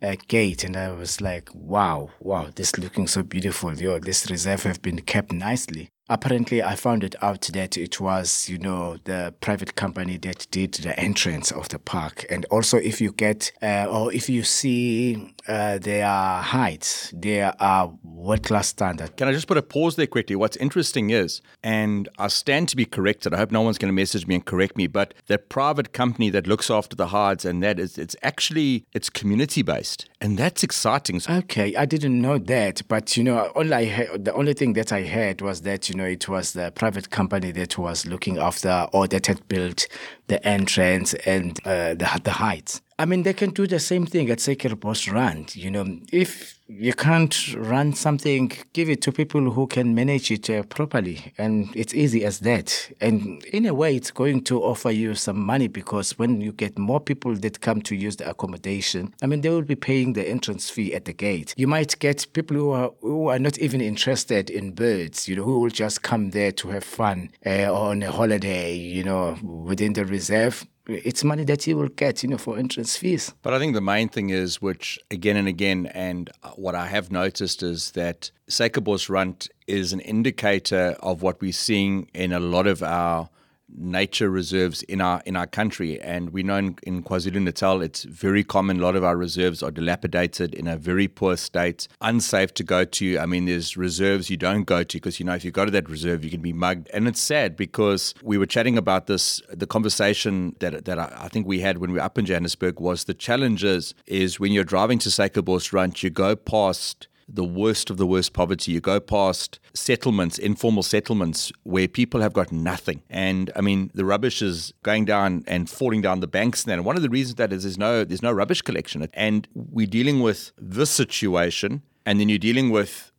uh, 0.00 0.16
gate 0.28 0.64
and 0.64 0.74
I 0.74 0.90
was 0.92 1.20
like, 1.20 1.50
wow, 1.54 2.10
wow, 2.20 2.48
this 2.54 2.78
looking 2.78 3.06
so 3.06 3.22
beautiful. 3.22 3.74
Yo, 3.74 3.98
this 3.98 4.30
reserve 4.30 4.62
have 4.62 4.80
been 4.80 5.02
kept 5.02 5.32
nicely. 5.32 5.90
Apparently, 6.08 6.62
I 6.62 6.74
found 6.74 7.04
it 7.04 7.14
out 7.22 7.42
that 7.52 7.76
it 7.76 8.00
was, 8.00 8.48
you 8.48 8.58
know, 8.58 8.98
the 9.04 9.34
private 9.40 9.76
company 9.76 10.18
that 10.18 10.46
did 10.50 10.74
the 10.74 10.98
entrance 10.98 11.50
of 11.50 11.68
the 11.68 11.78
park. 11.78 12.26
And 12.28 12.44
also, 12.46 12.76
if 12.76 13.00
you 13.00 13.12
get, 13.12 13.52
uh, 13.62 13.86
or 13.88 14.12
if 14.12 14.28
you 14.28 14.42
see 14.42 15.34
uh, 15.48 15.78
their 15.78 16.06
heights, 16.06 17.12
they 17.16 17.42
are 17.42 17.92
world 18.02 18.42
class 18.42 18.68
standard. 18.68 19.16
Can 19.16 19.28
I 19.28 19.32
just 19.32 19.46
put 19.46 19.56
a 19.56 19.62
pause 19.62 19.96
there 19.96 20.06
quickly? 20.06 20.36
What's 20.36 20.56
interesting 20.56 21.10
is, 21.10 21.40
and 21.62 22.08
I 22.18 22.28
stand 22.28 22.68
to 22.70 22.76
be 22.76 22.84
corrected. 22.84 23.32
I 23.34 23.38
hope 23.38 23.50
no 23.50 23.62
one's 23.62 23.78
going 23.78 23.88
to 23.88 23.94
message 23.94 24.26
me 24.26 24.34
and 24.36 24.44
correct 24.44 24.76
me, 24.76 24.86
but 24.86 25.14
the 25.26 25.38
private 25.38 25.92
company 25.92 26.30
that 26.30 26.46
looks 26.46 26.70
after 26.70 26.96
the 26.96 27.08
hides 27.08 27.44
and 27.44 27.62
that 27.62 27.78
is, 27.78 27.98
it's 27.98 28.16
actually 28.22 28.84
it's 28.92 29.08
community 29.10 29.62
based, 29.62 30.08
and 30.20 30.38
that's 30.38 30.62
exciting. 30.62 31.20
Okay, 31.28 31.74
I 31.76 31.86
didn't 31.86 32.20
know 32.20 32.38
that, 32.38 32.82
but 32.88 33.16
you 33.16 33.24
know, 33.24 33.46
all 33.56 33.72
I 33.72 33.86
heard, 33.86 34.24
the 34.24 34.34
only 34.34 34.54
thing 34.54 34.72
that 34.74 34.92
I 34.92 35.04
heard 35.04 35.40
was 35.40 35.62
that 35.62 35.88
you 35.88 35.94
know 35.94 36.01
it 36.06 36.28
was 36.28 36.52
the 36.52 36.70
private 36.72 37.10
company 37.10 37.52
that 37.52 37.78
was 37.78 38.06
looking 38.06 38.38
after 38.38 38.86
or 38.92 39.06
that 39.08 39.26
had 39.26 39.46
built 39.48 39.86
the 40.32 40.48
entrance 40.48 41.12
and 41.26 41.58
uh, 41.66 41.94
the 41.94 42.08
the 42.24 42.32
heights. 42.32 42.80
I 42.98 43.04
mean, 43.04 43.24
they 43.24 43.32
can 43.32 43.50
do 43.50 43.66
the 43.66 43.80
same 43.80 44.06
thing 44.06 44.30
at 44.30 44.38
Suikerbosrand. 44.38 45.56
You 45.56 45.70
know, 45.70 45.98
if 46.12 46.58
you 46.68 46.92
can't 46.94 47.54
run 47.56 47.94
something, 47.94 48.52
give 48.72 48.88
it 48.88 49.02
to 49.02 49.12
people 49.12 49.50
who 49.50 49.66
can 49.66 49.94
manage 49.94 50.30
it 50.30 50.48
uh, 50.48 50.62
properly. 50.62 51.32
And 51.36 51.68
it's 51.74 51.94
easy 51.94 52.24
as 52.24 52.40
that. 52.40 52.90
And 53.00 53.44
in 53.46 53.66
a 53.66 53.74
way, 53.74 53.96
it's 53.96 54.10
going 54.10 54.44
to 54.44 54.62
offer 54.62 54.90
you 54.90 55.14
some 55.14 55.40
money 55.44 55.68
because 55.68 56.18
when 56.18 56.40
you 56.40 56.52
get 56.52 56.78
more 56.78 57.00
people 57.00 57.34
that 57.34 57.60
come 57.60 57.82
to 57.82 57.96
use 57.96 58.16
the 58.16 58.30
accommodation, 58.30 59.12
I 59.22 59.26
mean, 59.26 59.40
they 59.40 59.50
will 59.50 59.62
be 59.62 59.74
paying 59.74 60.12
the 60.12 60.28
entrance 60.28 60.70
fee 60.70 60.94
at 60.94 61.04
the 61.04 61.12
gate. 61.12 61.54
You 61.56 61.66
might 61.66 61.98
get 61.98 62.26
people 62.32 62.56
who 62.56 62.70
are, 62.70 62.92
who 63.00 63.28
are 63.28 63.38
not 63.38 63.58
even 63.58 63.80
interested 63.80 64.48
in 64.48 64.72
birds, 64.72 65.28
you 65.28 65.36
know, 65.36 65.44
who 65.44 65.58
will 65.58 65.70
just 65.70 66.02
come 66.02 66.30
there 66.30 66.52
to 66.52 66.68
have 66.68 66.84
fun 66.84 67.30
uh, 67.44 67.72
on 67.72 68.02
a 68.02 68.12
holiday, 68.12 68.74
you 68.74 69.02
know, 69.02 69.36
within 69.42 69.94
the 69.94 70.04
reserve 70.22 70.66
it's 70.86 71.22
money 71.22 71.44
that 71.44 71.66
you 71.66 71.76
will 71.76 71.88
get, 71.88 72.22
you 72.22 72.28
know, 72.28 72.38
for 72.38 72.58
entrance 72.58 72.96
fees. 72.96 73.32
But 73.42 73.54
I 73.54 73.58
think 73.58 73.74
the 73.74 73.80
main 73.80 74.08
thing 74.08 74.30
is, 74.30 74.60
which 74.60 74.98
again 75.10 75.36
and 75.36 75.46
again, 75.46 75.86
and 75.86 76.28
what 76.56 76.74
I 76.74 76.86
have 76.86 77.12
noticed 77.12 77.62
is 77.62 77.92
that 77.92 78.30
Suikerbosrand 78.48 79.48
is 79.66 79.92
an 79.92 80.00
indicator 80.00 80.96
of 81.00 81.22
what 81.22 81.40
we're 81.40 81.52
seeing 81.52 82.10
in 82.14 82.32
a 82.32 82.40
lot 82.40 82.66
of 82.66 82.82
our 82.82 83.28
nature 83.76 84.30
reserves 84.30 84.82
in 84.84 85.00
our 85.00 85.22
in 85.24 85.36
our 85.36 85.46
country. 85.46 86.00
And 86.00 86.30
we 86.30 86.42
know 86.42 86.56
in, 86.56 86.76
in 86.82 87.02
KwaZulu 87.02 87.42
Natal, 87.42 87.82
it's 87.82 88.04
very 88.04 88.44
common. 88.44 88.80
A 88.80 88.82
lot 88.82 88.96
of 88.96 89.04
our 89.04 89.16
reserves 89.16 89.62
are 89.62 89.70
dilapidated 89.70 90.54
in 90.54 90.66
a 90.66 90.76
very 90.76 91.08
poor 91.08 91.36
state, 91.36 91.88
unsafe 92.00 92.54
to 92.54 92.64
go 92.64 92.84
to. 92.84 93.18
I 93.18 93.26
mean, 93.26 93.46
there's 93.46 93.76
reserves 93.76 94.30
you 94.30 94.36
don't 94.36 94.64
go 94.64 94.82
to 94.82 94.96
because 94.96 95.18
you 95.18 95.26
know 95.26 95.34
if 95.34 95.44
you 95.44 95.50
go 95.50 95.64
to 95.64 95.70
that 95.70 95.88
reserve, 95.88 96.24
you 96.24 96.30
can 96.30 96.42
be 96.42 96.52
mugged. 96.52 96.88
And 96.92 97.08
it's 97.08 97.20
sad 97.20 97.56
because 97.56 98.14
we 98.22 98.38
were 98.38 98.46
chatting 98.46 98.76
about 98.76 99.06
this. 99.06 99.40
The 99.50 99.66
conversation 99.66 100.56
that 100.60 100.84
that 100.84 100.98
I, 100.98 101.12
I 101.16 101.28
think 101.28 101.46
we 101.46 101.60
had 101.60 101.78
when 101.78 101.90
we 101.90 101.98
were 101.98 102.04
up 102.04 102.18
in 102.18 102.26
Johannesburg 102.26 102.80
was 102.80 103.04
the 103.04 103.14
challenges 103.14 103.94
is 104.06 104.38
when 104.38 104.52
you're 104.52 104.64
driving 104.64 104.98
to 105.00 105.08
Suikerbosrand, 105.08 106.02
you 106.02 106.10
go 106.10 106.36
past 106.36 107.08
the 107.32 107.44
worst 107.44 107.88
of 107.88 107.96
the 107.96 108.06
worst 108.06 108.34
poverty. 108.34 108.72
You 108.72 108.80
go 108.80 109.00
past 109.00 109.58
settlements, 109.72 110.38
informal 110.38 110.82
settlements, 110.82 111.50
where 111.62 111.88
people 111.88 112.20
have 112.20 112.34
got 112.34 112.52
nothing. 112.52 113.02
And 113.08 113.50
I 113.56 113.62
mean, 113.62 113.90
the 113.94 114.04
rubbish 114.04 114.42
is 114.42 114.72
going 114.82 115.06
down 115.06 115.44
and 115.46 115.68
falling 115.68 116.02
down 116.02 116.20
the 116.20 116.26
banks. 116.26 116.66
And 116.66 116.84
one 116.84 116.96
of 116.96 117.02
the 117.02 117.08
reasons 117.08 117.36
that 117.36 117.52
is 117.52 117.62
there's 117.62 117.78
no 117.78 118.04
there's 118.04 118.22
no 118.22 118.32
rubbish 118.32 118.60
collection. 118.62 119.08
And 119.14 119.48
we're 119.54 119.86
dealing 119.86 120.20
with 120.20 120.52
this 120.58 120.90
situation, 120.90 121.82
and 122.04 122.20
then 122.20 122.28
you're 122.28 122.38
dealing 122.38 122.70
with 122.70 123.10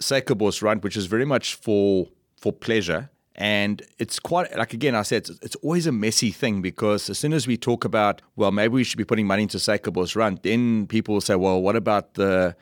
Suikerbosrand, 0.00 0.82
which 0.82 0.96
is 0.96 1.06
very 1.06 1.26
much 1.26 1.54
for 1.54 2.08
for 2.40 2.52
pleasure. 2.52 3.10
And 3.40 3.82
it's 3.98 4.18
quite 4.18 4.56
like 4.56 4.72
again, 4.72 4.94
I 4.96 5.02
said 5.02 5.28
it's, 5.28 5.38
it's, 5.42 5.56
always 5.56 5.86
a 5.86 5.92
messy 5.92 6.32
thing 6.32 6.60
because 6.60 7.08
as 7.08 7.18
soon 7.18 7.32
as 7.32 7.46
we 7.46 7.56
talk 7.56 7.84
about 7.84 8.20
well, 8.34 8.50
maybe 8.50 8.74
we 8.74 8.82
should 8.82 8.98
be 8.98 9.04
putting 9.04 9.28
money 9.28 9.44
into 9.44 9.58
Suikerbosrand, 9.58 10.42
then 10.42 10.88
people 10.88 11.14
will 11.14 11.20
say, 11.20 11.36
well, 11.36 11.62
what 11.62 11.76
about 11.76 12.14
the 12.14 12.56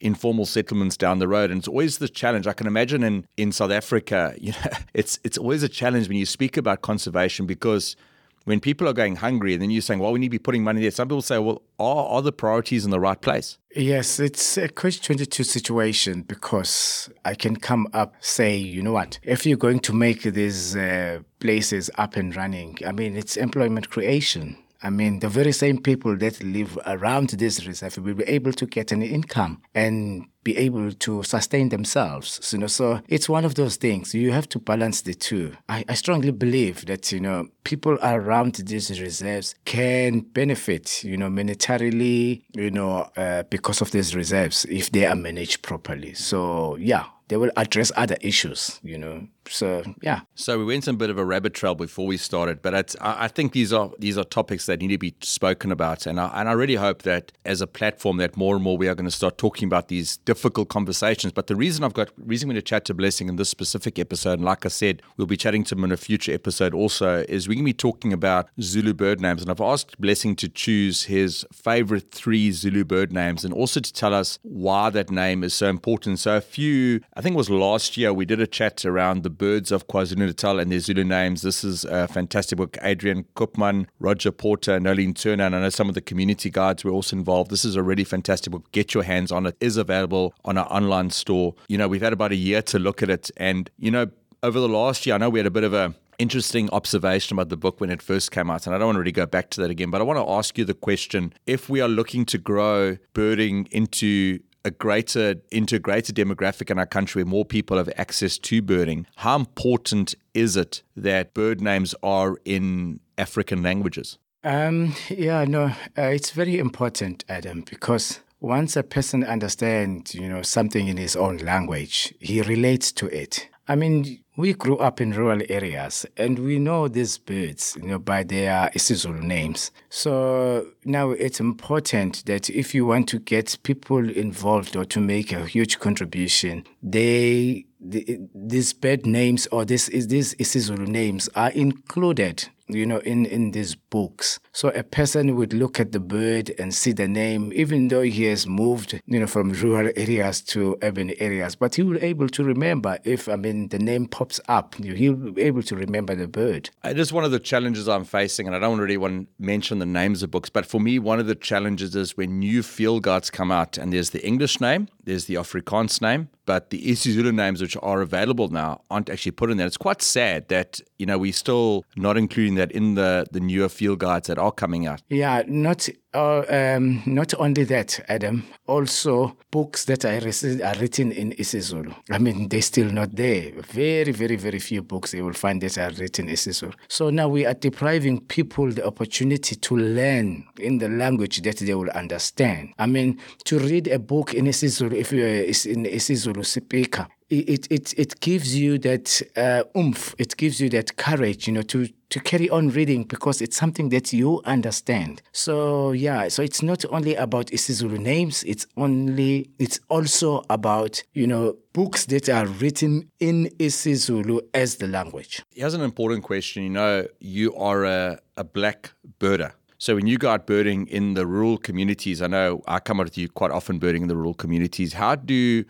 informal 0.00 0.46
settlements 0.46 0.96
down 0.96 1.18
the 1.18 1.28
road. 1.28 1.50
And 1.50 1.58
it's 1.58 1.68
always 1.68 1.98
the 1.98 2.08
challenge. 2.08 2.46
I 2.46 2.52
can 2.52 2.66
imagine 2.66 3.02
in, 3.02 3.26
in 3.36 3.52
South 3.52 3.70
Africa, 3.70 4.34
you 4.40 4.52
know, 4.52 4.70
it's 4.94 5.18
it's 5.24 5.38
always 5.38 5.62
a 5.62 5.68
challenge 5.68 6.08
when 6.08 6.18
you 6.18 6.26
speak 6.26 6.56
about 6.56 6.82
conservation 6.82 7.46
because 7.46 7.96
when 8.44 8.60
people 8.60 8.88
are 8.88 8.92
going 8.92 9.16
hungry, 9.16 9.52
and 9.52 9.62
then 9.62 9.70
you're 9.70 9.82
saying, 9.82 10.00
well, 10.00 10.12
we 10.12 10.18
need 10.18 10.28
to 10.28 10.30
be 10.30 10.38
putting 10.38 10.64
money 10.64 10.80
there. 10.80 10.90
Some 10.90 11.08
people 11.08 11.22
say, 11.22 11.38
well, 11.38 11.62
are, 11.78 12.06
are 12.06 12.22
the 12.22 12.32
priorities 12.32 12.84
in 12.84 12.90
the 12.90 12.98
right 12.98 13.20
place? 13.20 13.58
Yes, 13.76 14.18
it's 14.18 14.56
a 14.56 14.68
catch 14.68 15.02
22 15.02 15.44
situation 15.44 16.22
because 16.22 17.10
I 17.24 17.34
can 17.34 17.56
come 17.56 17.86
up, 17.92 18.14
say, 18.20 18.56
you 18.56 18.82
know 18.82 18.92
what, 18.92 19.18
if 19.22 19.44
you're 19.44 19.58
going 19.58 19.80
to 19.80 19.92
make 19.92 20.22
these 20.22 20.74
uh, 20.74 21.20
places 21.38 21.90
up 21.96 22.16
and 22.16 22.34
running, 22.34 22.78
I 22.86 22.92
mean, 22.92 23.16
it's 23.16 23.36
employment 23.36 23.90
creation. 23.90 24.56
I 24.82 24.90
mean, 24.90 25.20
the 25.20 25.28
very 25.28 25.52
same 25.52 25.78
people 25.78 26.16
that 26.16 26.42
live 26.42 26.78
around 26.86 27.30
this 27.30 27.66
reserve 27.66 27.98
will 27.98 28.14
be 28.14 28.24
able 28.24 28.52
to 28.52 28.66
get 28.66 28.92
an 28.92 29.02
income 29.02 29.62
and 29.74 30.26
be 30.42 30.56
able 30.56 30.90
to 30.90 31.22
sustain 31.22 31.68
themselves. 31.68 32.50
You 32.52 32.60
know, 32.60 32.66
so 32.66 33.00
it's 33.08 33.28
one 33.28 33.44
of 33.44 33.56
those 33.56 33.76
things. 33.76 34.14
You 34.14 34.32
have 34.32 34.48
to 34.50 34.58
balance 34.58 35.02
the 35.02 35.14
two. 35.14 35.54
I, 35.68 35.84
I 35.88 35.94
strongly 35.94 36.30
believe 36.30 36.86
that, 36.86 37.12
you 37.12 37.20
know, 37.20 37.48
people 37.64 37.98
around 38.02 38.54
these 38.54 39.00
reserves 39.00 39.54
can 39.66 40.20
benefit, 40.20 41.04
you 41.04 41.16
know, 41.16 41.28
monetarily, 41.28 42.42
you 42.54 42.70
know, 42.70 43.10
uh, 43.16 43.42
because 43.44 43.82
of 43.82 43.90
these 43.90 44.14
reserves 44.16 44.64
if 44.64 44.90
they 44.92 45.04
are 45.04 45.16
managed 45.16 45.62
properly. 45.62 46.14
So, 46.14 46.76
yeah, 46.76 47.04
they 47.28 47.36
will 47.36 47.52
address 47.56 47.92
other 47.96 48.16
issues, 48.22 48.80
you 48.82 48.98
know. 48.98 49.26
So 49.48 49.82
yeah. 50.02 50.20
So 50.34 50.58
we 50.58 50.64
went 50.64 50.86
a 50.86 50.92
bit 50.92 51.10
of 51.10 51.18
a 51.18 51.24
rabbit 51.24 51.54
trail 51.54 51.74
before 51.74 52.06
we 52.06 52.16
started, 52.16 52.62
but 52.62 52.96
I 53.00 53.28
think 53.28 53.52
these 53.52 53.72
are 53.72 53.90
these 53.98 54.16
are 54.16 54.24
topics 54.24 54.66
that 54.66 54.80
need 54.80 54.88
to 54.88 54.98
be 54.98 55.14
spoken 55.20 55.72
about, 55.72 56.06
and 56.06 56.20
I, 56.20 56.30
and 56.34 56.48
I 56.48 56.52
really 56.52 56.76
hope 56.76 57.02
that 57.02 57.32
as 57.44 57.60
a 57.60 57.66
platform 57.66 58.18
that 58.18 58.36
more 58.36 58.54
and 58.54 58.62
more 58.62 58.76
we 58.76 58.88
are 58.88 58.94
going 58.94 59.06
to 59.06 59.10
start 59.10 59.38
talking 59.38 59.66
about 59.66 59.88
these 59.88 60.18
difficult 60.18 60.68
conversations. 60.68 61.32
But 61.32 61.46
the 61.46 61.56
reason 61.56 61.84
I've 61.84 61.94
got 61.94 62.10
reason 62.18 62.48
we're 62.48 62.54
going 62.54 62.62
to 62.62 62.68
chat 62.68 62.84
to 62.86 62.94
Blessing 62.94 63.28
in 63.28 63.36
this 63.36 63.48
specific 63.48 63.98
episode, 63.98 64.34
and 64.34 64.44
like 64.44 64.64
I 64.64 64.68
said, 64.68 65.02
we'll 65.16 65.26
be 65.26 65.36
chatting 65.36 65.64
to 65.64 65.74
him 65.74 65.84
in 65.84 65.92
a 65.92 65.96
future 65.96 66.32
episode 66.32 66.74
also, 66.74 67.24
is 67.28 67.48
we're 67.48 67.54
going 67.54 67.64
to 67.64 67.70
be 67.70 67.72
talking 67.72 68.12
about 68.12 68.48
Zulu 68.60 68.94
bird 68.94 69.20
names, 69.20 69.42
and 69.42 69.50
I've 69.50 69.60
asked 69.60 70.00
Blessing 70.00 70.36
to 70.36 70.48
choose 70.48 71.04
his 71.04 71.46
favorite 71.52 72.10
three 72.12 72.52
Zulu 72.52 72.84
bird 72.84 73.12
names, 73.12 73.44
and 73.44 73.54
also 73.54 73.80
to 73.80 73.92
tell 73.92 74.14
us 74.14 74.38
why 74.42 74.90
that 74.90 75.10
name 75.10 75.42
is 75.42 75.54
so 75.54 75.68
important. 75.68 76.18
So 76.18 76.36
a 76.36 76.40
few, 76.40 77.00
I 77.14 77.20
think 77.20 77.34
it 77.34 77.38
was 77.38 77.50
last 77.50 77.96
year, 77.96 78.12
we 78.12 78.24
did 78.24 78.40
a 78.40 78.46
chat 78.46 78.84
around 78.84 79.22
the 79.22 79.29
birds 79.30 79.70
of 79.70 79.86
KwaZulu-Natal 79.88 80.58
and 80.58 80.72
their 80.72 80.80
Zulu 80.80 81.04
names. 81.04 81.42
This 81.42 81.62
is 81.62 81.84
a 81.84 82.08
fantastic 82.08 82.56
book. 82.56 82.78
Adrian 82.82 83.24
Koopman, 83.36 83.86
Roger 83.98 84.32
Porter, 84.32 84.80
Noleen 84.80 85.14
Turner, 85.14 85.44
and 85.44 85.54
I 85.54 85.60
know 85.60 85.68
some 85.68 85.88
of 85.88 85.94
the 85.94 86.00
community 86.00 86.50
guides 86.50 86.84
were 86.84 86.90
also 86.90 87.16
involved. 87.16 87.50
This 87.50 87.64
is 87.64 87.76
a 87.76 87.82
really 87.82 88.04
fantastic 88.04 88.52
book. 88.52 88.72
Get 88.72 88.94
your 88.94 89.02
hands 89.02 89.30
on 89.30 89.46
it. 89.46 89.50
it 89.50 89.56
is 89.64 89.76
available 89.76 90.34
on 90.44 90.58
our 90.58 90.70
online 90.72 91.10
store. 91.10 91.54
You 91.68 91.78
know, 91.78 91.88
we've 91.88 92.02
had 92.02 92.12
about 92.12 92.32
a 92.32 92.36
year 92.36 92.62
to 92.62 92.78
look 92.78 93.02
at 93.02 93.10
it. 93.10 93.30
And, 93.36 93.70
you 93.78 93.90
know, 93.90 94.10
over 94.42 94.58
the 94.58 94.68
last 94.68 95.06
year, 95.06 95.14
I 95.14 95.18
know 95.18 95.30
we 95.30 95.38
had 95.38 95.46
a 95.46 95.50
bit 95.50 95.64
of 95.64 95.74
a 95.74 95.94
interesting 96.18 96.68
observation 96.70 97.34
about 97.34 97.48
the 97.48 97.56
book 97.56 97.80
when 97.80 97.88
it 97.88 98.02
first 98.02 98.30
came 98.30 98.50
out, 98.50 98.66
and 98.66 98.74
I 98.74 98.78
don't 98.78 98.88
want 98.88 98.96
to 98.96 99.00
really 99.00 99.12
go 99.12 99.24
back 99.24 99.48
to 99.50 99.60
that 99.62 99.70
again, 99.70 99.90
but 99.90 100.02
I 100.02 100.04
want 100.04 100.18
to 100.18 100.30
ask 100.30 100.58
you 100.58 100.66
the 100.66 100.74
question 100.74 101.32
if 101.46 101.70
we 101.70 101.80
are 101.80 101.88
looking 101.88 102.26
to 102.26 102.36
grow 102.36 102.98
birding 103.14 103.68
into 103.70 104.40
a 104.64 104.70
greater 104.70 105.36
into 105.50 105.76
a 105.76 105.78
greater 105.78 106.12
demographic 106.12 106.70
in 106.70 106.78
our 106.78 106.86
country 106.86 107.22
where 107.22 107.30
more 107.30 107.44
people 107.44 107.76
have 107.76 107.90
access 107.96 108.38
to 108.38 108.62
birding, 108.62 109.06
how 109.16 109.36
important 109.36 110.14
is 110.34 110.56
it 110.56 110.82
that 110.96 111.34
bird 111.34 111.60
names 111.60 111.94
are 112.02 112.36
in 112.44 113.00
African 113.18 113.62
languages? 113.62 114.18
Um, 114.42 114.94
yeah, 115.08 115.44
no, 115.44 115.64
uh, 115.98 116.02
it's 116.02 116.30
very 116.30 116.58
important, 116.58 117.24
Adam, 117.28 117.62
because 117.68 118.20
once 118.40 118.74
a 118.74 118.82
person 118.82 119.22
understands, 119.22 120.14
you 120.14 120.28
know, 120.28 120.42
something 120.42 120.88
in 120.88 120.96
his 120.96 121.14
own 121.14 121.36
language, 121.38 122.14
he 122.20 122.40
relates 122.40 122.90
to 122.92 123.06
it. 123.06 123.48
I 123.68 123.76
mean, 123.76 124.24
we 124.40 124.54
grew 124.54 124.78
up 124.78 125.00
in 125.00 125.12
rural 125.12 125.42
areas 125.50 126.06
and 126.16 126.38
we 126.38 126.58
know 126.58 126.88
these 126.88 127.18
birds, 127.18 127.76
you 127.80 127.86
know, 127.86 127.98
by 127.98 128.22
their 128.22 128.70
isiZulu 128.74 129.20
names. 129.20 129.70
So 129.90 130.66
now 130.84 131.10
it's 131.10 131.40
important 131.40 132.24
that 132.24 132.48
if 132.48 132.74
you 132.74 132.86
want 132.86 133.06
to 133.08 133.18
get 133.18 133.58
people 133.64 134.08
involved 134.08 134.76
or 134.76 134.86
to 134.86 135.00
make 135.00 135.32
a 135.32 135.44
huge 135.44 135.78
contribution, 135.78 136.64
they 136.82 137.66
the, 137.80 138.18
these 138.34 138.72
bird 138.72 139.06
names 139.06 139.46
or 139.48 139.64
this 139.64 139.88
is 139.88 140.08
these 140.08 140.34
isiZulu 140.36 140.86
names 140.86 141.28
are 141.34 141.50
included 141.50 142.48
you 142.74 142.86
know, 142.86 142.98
in, 142.98 143.26
in 143.26 143.50
these 143.52 143.74
books. 143.74 144.38
So 144.52 144.68
a 144.70 144.82
person 144.82 145.36
would 145.36 145.52
look 145.52 145.80
at 145.80 145.92
the 145.92 146.00
bird 146.00 146.52
and 146.58 146.74
see 146.74 146.92
the 146.92 147.08
name, 147.08 147.52
even 147.54 147.88
though 147.88 148.02
he 148.02 148.24
has 148.24 148.46
moved, 148.46 149.00
you 149.06 149.20
know, 149.20 149.26
from 149.26 149.52
rural 149.52 149.90
areas 149.96 150.40
to 150.42 150.78
urban 150.82 151.12
areas, 151.18 151.56
but 151.56 151.74
he 151.74 151.82
will 151.82 151.98
be 151.98 152.02
able 152.06 152.28
to 152.28 152.44
remember 152.44 152.98
if, 153.04 153.28
I 153.28 153.36
mean, 153.36 153.68
the 153.68 153.78
name 153.78 154.06
pops 154.06 154.40
up, 154.48 154.74
he'll 154.76 155.14
be 155.14 155.42
able 155.42 155.62
to 155.62 155.76
remember 155.76 156.14
the 156.14 156.28
bird. 156.28 156.70
It 156.84 156.98
is 156.98 157.12
one 157.12 157.24
of 157.24 157.30
the 157.30 157.40
challenges 157.40 157.88
I'm 157.88 158.04
facing, 158.04 158.46
and 158.46 158.56
I 158.56 158.58
don't 158.58 158.78
really 158.78 158.96
want 158.96 159.26
to 159.26 159.44
mention 159.44 159.78
the 159.78 159.86
names 159.86 160.22
of 160.22 160.30
books, 160.30 160.50
but 160.50 160.66
for 160.66 160.80
me, 160.80 160.98
one 160.98 161.20
of 161.20 161.26
the 161.26 161.34
challenges 161.34 161.94
is 161.96 162.16
when 162.16 162.38
new 162.38 162.62
field 162.62 163.02
guides 163.02 163.30
come 163.30 163.50
out 163.50 163.78
and 163.78 163.92
there's 163.92 164.10
the 164.10 164.24
English 164.26 164.60
name, 164.60 164.88
there's 165.04 165.26
the 165.26 165.34
Afrikaans 165.34 166.00
name, 166.00 166.28
but 166.50 166.70
the 166.70 166.82
isiZulu 166.82 167.32
names 167.32 167.62
which 167.62 167.76
are 167.80 168.00
available 168.00 168.48
now 168.48 168.82
aren't 168.90 169.08
actually 169.08 169.30
put 169.30 169.52
in 169.52 169.56
there. 169.56 169.68
It's 169.68 169.76
quite 169.76 170.02
sad 170.02 170.48
that, 170.48 170.80
you 170.98 171.06
know, 171.06 171.16
we're 171.16 171.32
still 171.32 171.84
not 171.94 172.16
including 172.16 172.56
that 172.56 172.72
in 172.72 172.96
the, 172.96 173.24
the 173.30 173.38
newer 173.38 173.68
field 173.68 174.00
guides 174.00 174.26
that 174.26 174.36
are 174.36 174.50
coming 174.50 174.84
out. 174.84 175.00
Yeah, 175.08 175.44
not 175.46 175.88
uh, 176.14 176.44
um, 176.48 177.02
not 177.06 177.34
only 177.38 177.64
that, 177.64 178.00
Adam, 178.08 178.44
also 178.66 179.36
books 179.50 179.84
that 179.84 180.04
are, 180.04 180.16
are 180.16 180.80
written 180.80 181.12
in 181.12 181.32
isiZulu. 181.32 181.94
I 182.10 182.18
mean, 182.18 182.48
they're 182.48 182.62
still 182.62 182.90
not 182.90 183.14
there. 183.14 183.52
Very, 183.62 184.12
very, 184.12 184.36
very 184.36 184.58
few 184.58 184.82
books 184.82 185.14
you 185.14 185.24
will 185.24 185.32
find 185.32 185.60
that 185.62 185.78
are 185.78 185.90
written 185.90 186.28
in 186.28 186.34
isiZulu. 186.34 186.74
So 186.88 187.10
now 187.10 187.28
we 187.28 187.46
are 187.46 187.54
depriving 187.54 188.20
people 188.20 188.70
the 188.70 188.86
opportunity 188.86 189.56
to 189.56 189.76
learn 189.76 190.46
in 190.58 190.78
the 190.78 190.88
language 190.88 191.42
that 191.42 191.58
they 191.58 191.74
will 191.74 191.90
understand. 191.90 192.74
I 192.78 192.86
mean, 192.86 193.18
to 193.44 193.58
read 193.58 193.88
a 193.88 193.98
book 193.98 194.34
in 194.34 194.46
isiZulu, 194.46 194.94
if 194.94 195.12
you're 195.12 195.28
in 195.28 195.84
isiZulu 195.84 196.44
speaker, 196.44 197.06
it, 197.30 197.66
it, 197.70 197.94
it 197.98 198.20
gives 198.20 198.56
you 198.56 198.78
that 198.78 199.22
uh, 199.36 199.62
oomph, 199.78 200.14
it 200.18 200.36
gives 200.36 200.60
you 200.60 200.68
that 200.70 200.96
courage, 200.96 201.46
you 201.46 201.52
know, 201.52 201.62
to, 201.62 201.88
to 202.10 202.20
carry 202.20 202.50
on 202.50 202.70
reading 202.70 203.04
because 203.04 203.40
it's 203.40 203.56
something 203.56 203.88
that 203.90 204.12
you 204.12 204.42
understand. 204.44 205.22
So 205.32 205.92
yeah, 205.92 206.28
so 206.28 206.42
it's 206.42 206.62
not 206.62 206.84
only 206.90 207.14
about 207.14 207.46
isiZulu 207.46 207.98
names, 207.98 208.42
it's 208.44 208.66
only, 208.76 209.50
it's 209.58 209.78
also 209.88 210.44
about, 210.50 211.02
you 211.14 211.26
know, 211.26 211.56
books 211.72 212.06
that 212.06 212.28
are 212.28 212.46
written 212.46 213.08
in 213.20 213.46
isiZulu 213.58 214.40
as 214.52 214.76
the 214.76 214.88
language. 214.88 215.42
Here's 215.54 215.74
an 215.74 215.82
important 215.82 216.24
question. 216.24 216.64
You 216.64 216.70
know, 216.70 217.06
you 217.20 217.54
are 217.54 217.84
a, 217.84 218.18
a 218.36 218.44
black 218.44 218.92
birder. 219.20 219.52
So 219.78 219.94
when 219.94 220.06
you 220.06 220.18
go 220.18 220.30
out 220.30 220.46
birding 220.46 220.88
in 220.88 221.14
the 221.14 221.26
rural 221.26 221.56
communities, 221.56 222.20
I 222.20 222.26
know 222.26 222.62
I 222.66 222.80
come 222.80 223.00
out 223.00 223.06
with 223.06 223.16
you 223.16 223.30
quite 223.30 223.50
often 223.50 223.78
birding 223.78 224.02
in 224.02 224.08
the 224.08 224.16
rural 224.16 224.34
communities. 224.34 224.92
How 224.92 225.14
do 225.14 225.64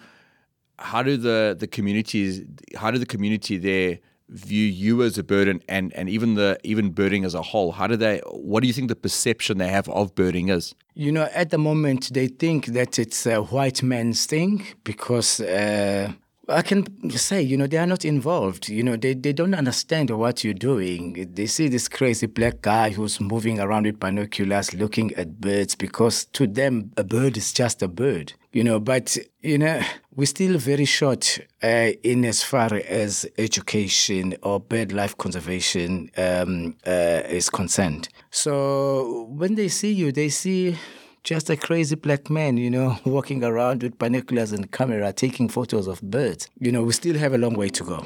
how 0.81 1.03
do 1.03 1.17
the 1.17 1.57
the 1.59 1.67
communities 1.67 2.43
how 2.77 2.91
do 2.91 2.99
the 2.99 3.07
community 3.07 3.59
there 3.59 3.99
view 4.29 4.65
you 4.65 5.03
as 5.03 5.19
a 5.19 5.25
burden 5.25 5.61
and 5.69 5.93
and 5.95 6.09
even 6.09 6.35
the 6.35 6.59
even 6.65 6.91
birding 6.91 7.25
as 7.25 7.35
a 7.35 7.43
whole? 7.43 7.73
How 7.73 7.87
do 7.87 7.97
they 7.97 8.21
what 8.27 8.61
do 8.63 8.67
you 8.67 8.73
think 8.73 8.89
the 8.89 8.97
perception 8.97 9.59
they 9.59 9.69
have 9.69 9.89
of 9.89 10.15
birding 10.15 10.49
is? 10.49 10.75
You 10.95 11.13
know 11.13 11.29
at 11.35 11.51
the 11.51 11.59
moment 11.59 12.13
they 12.13 12.29
think 12.29 12.67
that 12.67 12.99
it's 12.99 13.27
a 13.27 13.43
white 13.43 13.83
man's 13.83 14.27
thing 14.27 14.65
because 14.85 15.41
uh, 15.41 16.13
I 16.49 16.63
can 16.63 17.11
say, 17.11 17.43
you 17.43 17.57
know, 17.57 17.67
they 17.67 17.77
are 17.77 17.87
not 17.87 18.05
involved. 18.05 18.69
You 18.69 18.83
know, 18.83 18.97
they, 18.97 19.15
they 19.15 19.33
don't 19.33 19.55
understand 19.55 20.11
what 20.11 20.43
you're 20.43 20.55
doing. 20.55 21.31
They 21.35 21.47
see 21.47 21.69
this 21.69 21.89
crazy 21.89 22.27
black 22.27 22.63
guy 22.63 22.91
who's 22.91 23.21
moving 23.21 23.61
around 23.61 23.85
with 23.85 24.01
binoculars 24.01 24.75
looking 24.75 25.15
at 25.15 25.41
birds 25.41 25.75
because 25.75 26.25
to 26.27 26.47
them, 26.47 26.91
a 26.97 27.05
bird 27.05 27.37
is 27.37 27.53
just 27.53 27.83
a 27.83 27.89
bird. 27.89 28.33
You 28.53 28.65
know, 28.65 28.81
but, 28.81 29.17
you 29.43 29.59
know, 29.59 29.81
we're 30.17 30.27
still 30.27 30.59
very 30.59 30.87
short 30.87 31.39
uh, 31.63 31.93
in 32.03 32.25
as 32.25 32.43
far 32.43 32.75
as 32.75 33.25
education 33.39 34.35
or 34.43 34.59
bird 34.59 34.93
life 34.93 35.17
conservation 35.17 36.11
um, 36.17 36.77
uh, 36.85 37.23
is 37.29 37.49
concerned. 37.49 38.09
So 38.31 39.27
when 39.31 39.55
they 39.55 39.69
see 39.69 39.93
you, 39.93 40.11
they 40.11 40.31
see 40.31 40.77
just 41.23 41.51
a 41.51 41.57
crazy 41.57 41.95
black 41.95 42.31
man, 42.31 42.57
you 42.57 42.71
know, 42.71 42.99
walking 43.05 43.45
around 43.45 43.83
with 43.83 43.99
binoculars 43.99 44.53
and 44.53 44.71
camera 44.71 45.13
taking 45.13 45.49
photos 45.49 45.87
of 45.87 46.01
birds. 46.03 46.49
You 46.59 46.73
know, 46.73 46.83
we 46.83 46.93
still 46.93 47.17
have 47.17 47.35
a 47.35 47.39
long 47.39 47.55
way 47.55 47.69
to 47.71 47.85
go. 47.85 47.99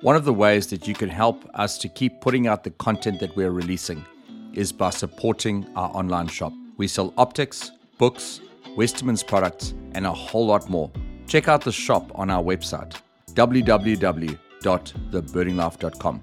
One 0.00 0.16
of 0.16 0.24
the 0.24 0.32
ways 0.32 0.66
that 0.68 0.88
you 0.88 0.94
can 0.94 1.08
help 1.08 1.48
us 1.54 1.78
to 1.78 1.88
keep 1.88 2.20
putting 2.20 2.46
out 2.46 2.64
the 2.64 2.70
content 2.70 3.20
that 3.20 3.36
we're 3.36 3.52
releasing 3.52 4.04
is 4.52 4.72
by 4.72 4.90
supporting 4.90 5.66
our 5.76 5.90
online 5.90 6.28
shop. 6.28 6.52
We 6.76 6.88
sell 6.88 7.14
optics, 7.16 7.70
books, 7.98 8.40
Westermans 8.76 9.26
products, 9.26 9.74
and 9.92 10.06
a 10.06 10.12
whole 10.12 10.46
lot 10.46 10.68
more. 10.68 10.90
Check 11.26 11.48
out 11.48 11.62
the 11.62 11.72
shop 11.72 12.10
on 12.16 12.30
our 12.30 12.42
website, 12.42 13.00
www.thebirdinglife.com. 13.34 16.20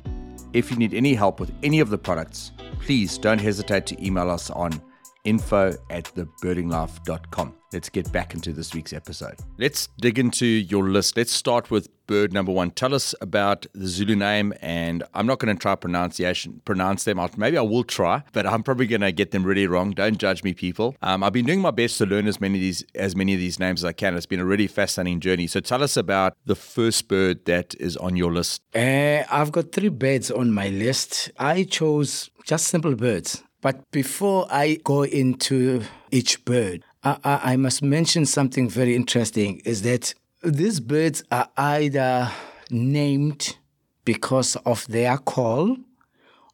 If 0.52 0.72
you 0.72 0.78
need 0.78 0.94
any 0.94 1.14
help 1.14 1.40
with 1.40 1.54
any 1.64 1.80
of 1.80 1.90
the 1.90 1.98
products, 1.98 2.52
please 2.82 3.18
don't 3.18 3.40
hesitate 3.40 3.86
to 3.88 4.06
email 4.06 4.30
us 4.30 4.50
on 4.50 4.82
info 5.30 5.76
at 5.92 6.06
thebirdinglife.com. 6.16 7.54
Let's 7.72 7.90
get 7.90 8.12
back 8.12 8.34
into 8.34 8.52
this 8.52 8.74
week's 8.74 8.94
episode. 8.94 9.36
Let's 9.60 9.90
dig 10.02 10.18
into 10.18 10.48
your 10.48 10.90
list. 10.90 11.16
Let's 11.16 11.32
start 11.32 11.70
with 11.70 11.88
bird 12.08 12.34
number 12.34 12.52
one. 12.52 12.72
Tell 12.72 12.96
us 12.96 13.14
about 13.22 13.68
the 13.74 13.86
Zulu 13.86 14.16
name, 14.16 14.56
and 14.60 15.04
I'm 15.14 15.28
not 15.28 15.38
going 15.38 15.56
to 15.56 15.62
try 15.62 15.76
pronunciation 15.76 16.64
pronounce 16.66 17.04
them. 17.04 17.20
I'll, 17.20 17.30
maybe 17.38 17.60
I 17.60 17.62
will 17.62 17.84
try, 17.84 18.24
but 18.34 18.48
I'm 18.48 18.64
probably 18.64 18.88
going 18.88 19.02
to 19.02 19.12
get 19.12 19.30
them 19.30 19.44
really 19.44 19.68
wrong. 19.68 19.92
Don't 19.92 20.18
judge 20.18 20.44
me, 20.44 20.56
people. 20.56 20.96
Um, 21.04 21.24
I've 21.24 21.34
been 21.34 21.46
doing 21.46 21.62
my 21.62 21.70
best 21.70 22.00
to 22.00 22.08
learn 22.08 22.26
as 22.26 22.42
many 22.42 22.58
of 22.58 22.62
these 22.62 22.84
as 22.96 23.16
many 23.16 23.36
of 23.36 23.40
these 23.40 23.60
names 23.60 23.84
as 23.84 23.86
I 23.86 23.94
can. 23.94 24.16
It's 24.16 24.26
been 24.26 24.40
a 24.40 24.46
really 24.46 24.66
fascinating 24.66 25.20
journey. 25.20 25.46
So 25.46 25.60
tell 25.60 25.84
us 25.84 25.96
about 25.96 26.36
the 26.48 26.56
first 26.56 27.08
bird 27.08 27.46
that 27.46 27.76
is 27.80 27.96
on 27.98 28.16
your 28.16 28.34
list. 28.34 28.64
Uh, 28.74 29.24
I've 29.30 29.52
got 29.52 29.74
three 29.74 29.90
birds 29.90 30.32
on 30.32 30.52
my 30.52 30.70
list. 30.70 31.30
I 31.38 31.66
chose 31.66 32.32
just 32.46 32.68
simple 32.68 32.96
birds. 32.96 33.44
But 33.62 33.92
before 33.92 34.48
I 34.50 34.80
go 34.84 35.04
into 35.04 35.84
each 36.12 36.46
bird, 36.46 36.84
I, 37.04 37.18
I, 37.24 37.40
I 37.54 37.56
must 37.58 37.82
mention 37.84 38.26
something 38.26 38.70
very 38.70 38.96
interesting 38.96 39.62
is 39.66 39.82
that 39.82 40.14
these 40.44 40.80
birds 40.80 41.24
are 41.32 41.50
either 41.58 42.32
named 42.72 43.58
because 44.06 44.56
of 44.66 44.88
their 44.88 45.18
call 45.18 45.78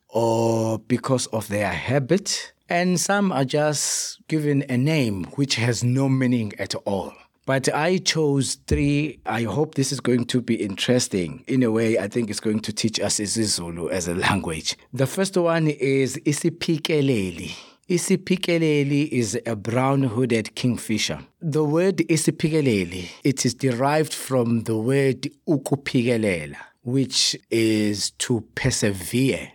or 0.09 0.79
because 0.79 1.27
of 1.27 1.47
their 1.49 1.71
habit, 1.71 2.53
and 2.69 2.99
some 2.99 3.31
are 3.31 3.45
just 3.45 4.25
given 4.27 4.63
a 4.69 4.77
name 4.77 5.25
which 5.35 5.55
has 5.55 5.83
no 5.83 6.09
meaning 6.09 6.53
at 6.57 6.73
all. 6.85 7.13
But 7.45 7.71
I 7.73 7.99
chose 7.99 8.55
three. 8.65 9.19
I 9.27 9.43
hope 9.43 9.75
this 9.75 9.91
is 9.91 9.99
going 9.99 10.25
to 10.25 10.41
be 10.41 10.55
interesting. 10.55 11.43
In 11.47 11.61
a 11.61 11.71
way, 11.71 11.99
I 11.99 12.07
think 12.07 12.31
it's 12.31 12.39
going 12.39 12.61
to 12.61 12.73
teach 12.73 12.99
us 12.99 13.19
isiZulu 13.19 13.91
as 13.91 14.07
a 14.07 14.15
language. 14.15 14.75
The 14.91 15.05
first 15.05 15.37
one 15.37 15.67
is 15.67 16.17
Isipikeleli. 16.25 17.51
Isipikeleli 17.87 19.09
is 19.09 19.39
a 19.45 19.55
brown-hooded 19.55 20.55
kingfisher. 20.55 21.19
The 21.39 21.63
word 21.63 21.97
isipikeleli, 21.97 23.09
it 23.23 23.45
is 23.45 23.53
derived 23.53 24.11
from 24.11 24.63
the 24.63 24.75
word 24.75 25.29
ukupikelela, 25.47 26.55
which 26.81 27.37
is 27.51 28.09
to 28.17 28.43
persevere. 28.55 29.51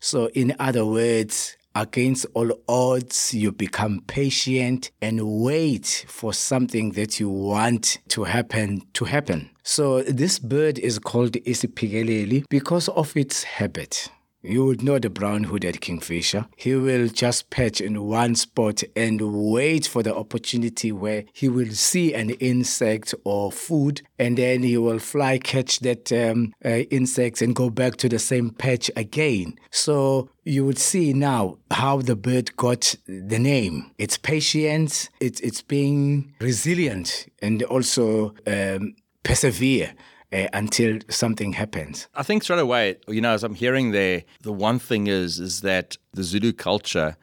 So 0.00 0.28
in 0.28 0.56
other 0.58 0.86
words, 0.86 1.57
against 1.80 2.26
all 2.34 2.50
odds, 2.68 3.32
you 3.32 3.52
become 3.52 4.02
patient 4.06 4.90
and 5.00 5.20
wait 5.42 6.04
for 6.08 6.32
something 6.32 6.92
that 6.92 7.20
you 7.20 7.28
want 7.28 7.98
to 8.08 8.24
happen 8.24 8.82
to 8.94 9.04
happen. 9.04 9.50
So 9.62 10.02
this 10.02 10.38
bird 10.38 10.78
is 10.78 10.98
called 10.98 11.32
Isipikeleli 11.32 12.44
because 12.48 12.88
of 12.88 13.16
its 13.16 13.44
habit. 13.44 14.10
You 14.40 14.64
would 14.66 14.82
know 14.82 15.00
the 15.00 15.10
brown 15.10 15.44
hooded 15.44 15.80
kingfisher. 15.80 16.46
He 16.56 16.76
will 16.76 17.08
just 17.08 17.50
perch 17.50 17.80
in 17.80 18.04
one 18.04 18.36
spot 18.36 18.84
and 18.94 19.20
wait 19.20 19.86
for 19.86 20.04
the 20.04 20.14
opportunity 20.14 20.92
where 20.92 21.24
he 21.32 21.48
will 21.48 21.72
see 21.72 22.14
an 22.14 22.30
insect 22.30 23.14
or 23.24 23.50
food, 23.50 24.02
and 24.16 24.38
then 24.38 24.62
he 24.62 24.76
will 24.76 25.00
fly, 25.00 25.38
catch 25.38 25.80
that 25.80 26.12
um, 26.12 26.54
uh, 26.64 26.84
insect, 26.90 27.42
and 27.42 27.54
go 27.54 27.68
back 27.68 27.96
to 27.96 28.08
the 28.08 28.20
same 28.20 28.50
perch 28.50 28.90
again. 28.94 29.58
So 29.72 30.30
you 30.44 30.64
would 30.64 30.78
see 30.78 31.12
now 31.12 31.58
how 31.72 32.00
the 32.00 32.14
bird 32.14 32.56
got 32.56 32.94
the 33.06 33.40
name. 33.40 33.90
It's 33.98 34.16
patience, 34.16 35.10
it's, 35.20 35.40
it's 35.40 35.62
being 35.62 36.32
resilient, 36.40 37.26
and 37.42 37.64
also 37.64 38.34
um, 38.46 38.94
persevere 39.24 39.94
uh, 40.32 40.46
until 40.52 40.98
something 41.08 41.54
happens. 41.54 42.08
I 42.14 42.22
think 42.22 42.42
straight 42.42 42.58
away, 42.58 42.96
you 43.08 43.20
know, 43.20 43.32
as 43.32 43.44
I'm 43.44 43.54
hearing 43.54 43.92
there, 43.92 44.24
the 44.42 44.52
one 44.52 44.78
thing 44.78 45.06
is 45.06 45.38
is 45.40 45.60
that 45.62 45.96
the 46.12 46.22
Zulu 46.22 46.52
culture, 46.52 47.16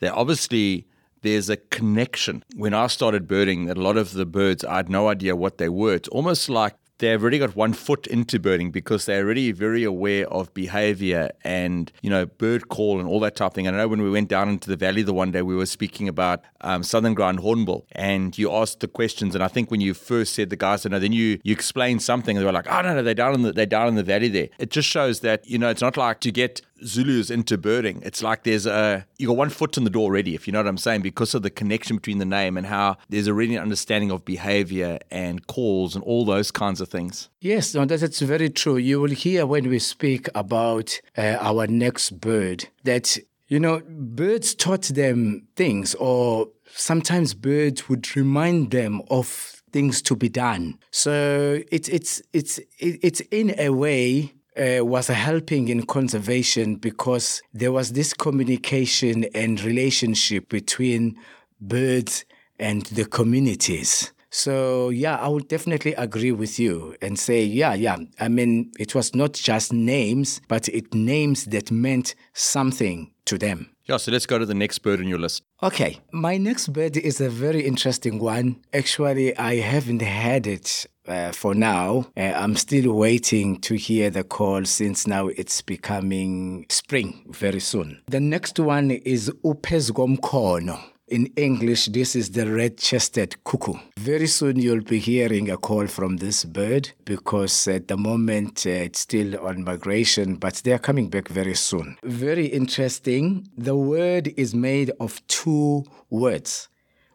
there 0.00 0.14
obviously 0.14 0.86
there's 1.22 1.50
a 1.50 1.56
connection. 1.56 2.44
When 2.56 2.74
I 2.74 2.86
started 2.86 3.26
birding, 3.26 3.66
that 3.66 3.76
a 3.76 3.82
lot 3.82 3.96
of 3.96 4.12
the 4.12 4.26
birds 4.26 4.64
I 4.64 4.76
had 4.76 4.88
no 4.88 5.08
idea 5.08 5.36
what 5.36 5.58
they 5.58 5.68
were. 5.68 5.94
It's 5.94 6.08
almost 6.08 6.48
like 6.48 6.74
they've 6.98 7.20
already 7.20 7.38
got 7.38 7.56
one 7.56 7.72
foot 7.72 8.06
into 8.06 8.38
birding 8.38 8.70
because 8.70 9.06
they're 9.06 9.24
already 9.24 9.52
very 9.52 9.84
aware 9.84 10.28
of 10.28 10.52
behavior 10.54 11.30
and 11.42 11.92
you 12.02 12.10
know 12.10 12.26
bird 12.26 12.68
call 12.68 12.98
and 13.00 13.08
all 13.08 13.20
that 13.20 13.36
type 13.36 13.48
of 13.48 13.54
thing. 13.54 13.66
And 13.66 13.76
I 13.76 13.80
know 13.80 13.88
when 13.88 14.02
we 14.02 14.10
went 14.10 14.28
down 14.28 14.48
into 14.48 14.68
the 14.68 14.76
valley 14.76 15.02
the 15.02 15.14
one 15.14 15.30
day, 15.30 15.42
we 15.42 15.56
were 15.56 15.66
speaking 15.66 16.08
about 16.08 16.42
um, 16.60 16.82
southern 16.82 17.14
ground 17.14 17.40
hornbill, 17.40 17.86
and 17.92 18.36
you 18.36 18.52
asked 18.52 18.80
the 18.80 18.88
questions. 18.88 19.34
And 19.34 19.42
I 19.42 19.48
think 19.48 19.70
when 19.70 19.80
you 19.80 19.94
first 19.94 20.34
said 20.34 20.50
the 20.50 20.56
guys 20.56 20.82
said 20.82 20.92
no, 20.92 20.98
then 20.98 21.12
you 21.12 21.40
you 21.42 21.52
explained 21.52 22.02
something, 22.02 22.36
and 22.36 22.42
they 22.42 22.46
were 22.46 22.52
like, 22.52 22.70
oh 22.70 22.82
no, 22.82 22.94
no, 22.94 23.02
they're 23.02 23.14
down 23.14 23.34
in 23.34 23.42
the 23.42 23.52
they're 23.52 23.66
down 23.66 23.88
in 23.88 23.94
the 23.94 24.02
valley 24.02 24.28
there. 24.28 24.48
It 24.58 24.70
just 24.70 24.88
shows 24.88 25.20
that 25.20 25.46
you 25.48 25.58
know 25.58 25.68
it's 25.68 25.82
not 25.82 25.96
like 25.96 26.20
to 26.20 26.32
get 26.32 26.62
Zulus 26.84 27.30
into 27.30 27.58
birding. 27.58 28.02
It's 28.02 28.22
like 28.22 28.44
there's 28.44 28.66
a 28.66 29.06
you 29.18 29.26
got 29.26 29.36
one 29.36 29.50
foot 29.50 29.76
in 29.76 29.84
the 29.84 29.90
door 29.90 30.04
already, 30.04 30.34
if 30.34 30.46
you 30.46 30.52
know 30.52 30.60
what 30.60 30.66
I'm 30.66 30.78
saying, 30.78 31.02
because 31.02 31.34
of 31.34 31.42
the 31.42 31.50
connection 31.50 31.96
between 31.96 32.18
the 32.18 32.24
name 32.24 32.56
and 32.56 32.66
how 32.66 32.96
there's 33.08 33.28
already 33.28 33.56
an 33.56 33.62
understanding 33.62 34.10
of 34.10 34.24
behavior 34.24 34.98
and 35.10 35.46
calls 35.46 35.94
and 35.94 36.04
all 36.04 36.24
those 36.24 36.50
kinds 36.50 36.80
of 36.80 36.88
things. 36.88 37.28
Yes, 37.40 37.74
no, 37.74 37.84
that's 37.84 38.20
very 38.20 38.50
true. 38.50 38.76
You 38.76 39.00
will 39.00 39.10
hear 39.10 39.46
when 39.46 39.68
we 39.68 39.78
speak 39.78 40.28
about 40.34 41.00
uh, 41.16 41.36
our 41.40 41.66
next 41.66 42.20
bird 42.20 42.68
that 42.84 43.18
you 43.48 43.60
know 43.60 43.82
birds 43.88 44.54
taught 44.54 44.82
them 44.82 45.46
things, 45.56 45.94
or 45.96 46.48
sometimes 46.74 47.34
birds 47.34 47.88
would 47.88 48.16
remind 48.16 48.70
them 48.70 49.02
of 49.10 49.58
things 49.72 50.00
to 50.02 50.16
be 50.16 50.28
done. 50.28 50.78
So 50.90 51.60
it's 51.70 51.88
it's 51.88 52.22
it's 52.32 52.60
it's 52.78 53.20
in 53.30 53.54
a 53.58 53.70
way 53.70 54.34
uh, 54.58 54.84
was 54.84 55.08
helping 55.08 55.68
in 55.68 55.86
conservation 55.86 56.76
because 56.76 57.42
there 57.54 57.72
was 57.72 57.92
this 57.92 58.12
communication 58.12 59.24
and 59.34 59.62
relationship 59.62 60.48
between 60.48 61.16
birds 61.60 62.24
and 62.58 62.82
the 62.86 63.04
communities. 63.04 64.12
So, 64.30 64.90
yeah, 64.90 65.16
I 65.16 65.28
would 65.28 65.48
definitely 65.48 65.94
agree 65.94 66.32
with 66.32 66.58
you 66.58 66.96
and 67.00 67.18
say, 67.18 67.44
yeah, 67.44 67.74
yeah. 67.74 67.96
I 68.20 68.28
mean, 68.28 68.72
it 68.78 68.94
was 68.94 69.14
not 69.14 69.32
just 69.32 69.72
names, 69.72 70.40
but 70.48 70.68
it 70.68 70.92
names 70.94 71.46
that 71.46 71.70
meant 71.70 72.14
something 72.34 73.12
to 73.24 73.38
them. 73.38 73.70
Yeah, 73.84 73.96
so 73.96 74.12
let's 74.12 74.26
go 74.26 74.38
to 74.38 74.44
the 74.44 74.54
next 74.54 74.80
bird 74.80 75.00
on 75.00 75.08
your 75.08 75.18
list. 75.18 75.42
Okay, 75.62 76.00
my 76.12 76.36
next 76.36 76.68
bird 76.74 76.98
is 76.98 77.22
a 77.22 77.30
very 77.30 77.62
interesting 77.62 78.18
one. 78.18 78.60
Actually, 78.74 79.34
I 79.38 79.56
haven't 79.56 80.02
had 80.02 80.46
it 80.46 80.86
uh, 81.06 81.32
for 81.32 81.54
now. 81.54 82.06
Uh, 82.14 82.32
I'm 82.36 82.54
still 82.54 82.92
waiting 82.92 83.58
to 83.62 83.76
hear 83.76 84.10
the 84.10 84.24
call 84.24 84.66
since 84.66 85.06
now 85.06 85.28
it's 85.28 85.62
becoming 85.62 86.66
spring 86.68 87.24
very 87.30 87.60
soon. 87.60 88.02
The 88.08 88.20
next 88.20 88.58
one 88.60 88.90
is 88.90 89.30
Uphezukomkhono. 89.42 90.78
In 91.10 91.32
English, 91.36 91.86
this 91.86 92.14
is 92.14 92.32
the 92.32 92.46
red 92.46 92.76
chested 92.76 93.42
cuckoo. 93.42 93.78
Very 93.96 94.26
soon 94.26 94.58
you'll 94.58 94.82
be 94.82 94.98
hearing 94.98 95.50
a 95.50 95.56
call 95.56 95.86
from 95.86 96.18
this 96.18 96.44
bird 96.44 96.90
because 97.06 97.66
at 97.66 97.88
the 97.88 97.96
moment 97.96 98.66
uh, 98.66 98.70
it's 98.70 99.00
still 99.00 99.40
on 99.40 99.64
migration, 99.64 100.34
but 100.36 100.56
they're 100.64 100.78
coming 100.78 101.08
back 101.08 101.28
very 101.28 101.54
soon. 101.54 101.96
Very 102.02 102.44
interesting. 102.46 103.48
The 103.56 103.74
word 103.74 104.34
is 104.36 104.54
made 104.54 104.90
of 105.00 105.26
two 105.28 105.84
words, 106.10 106.68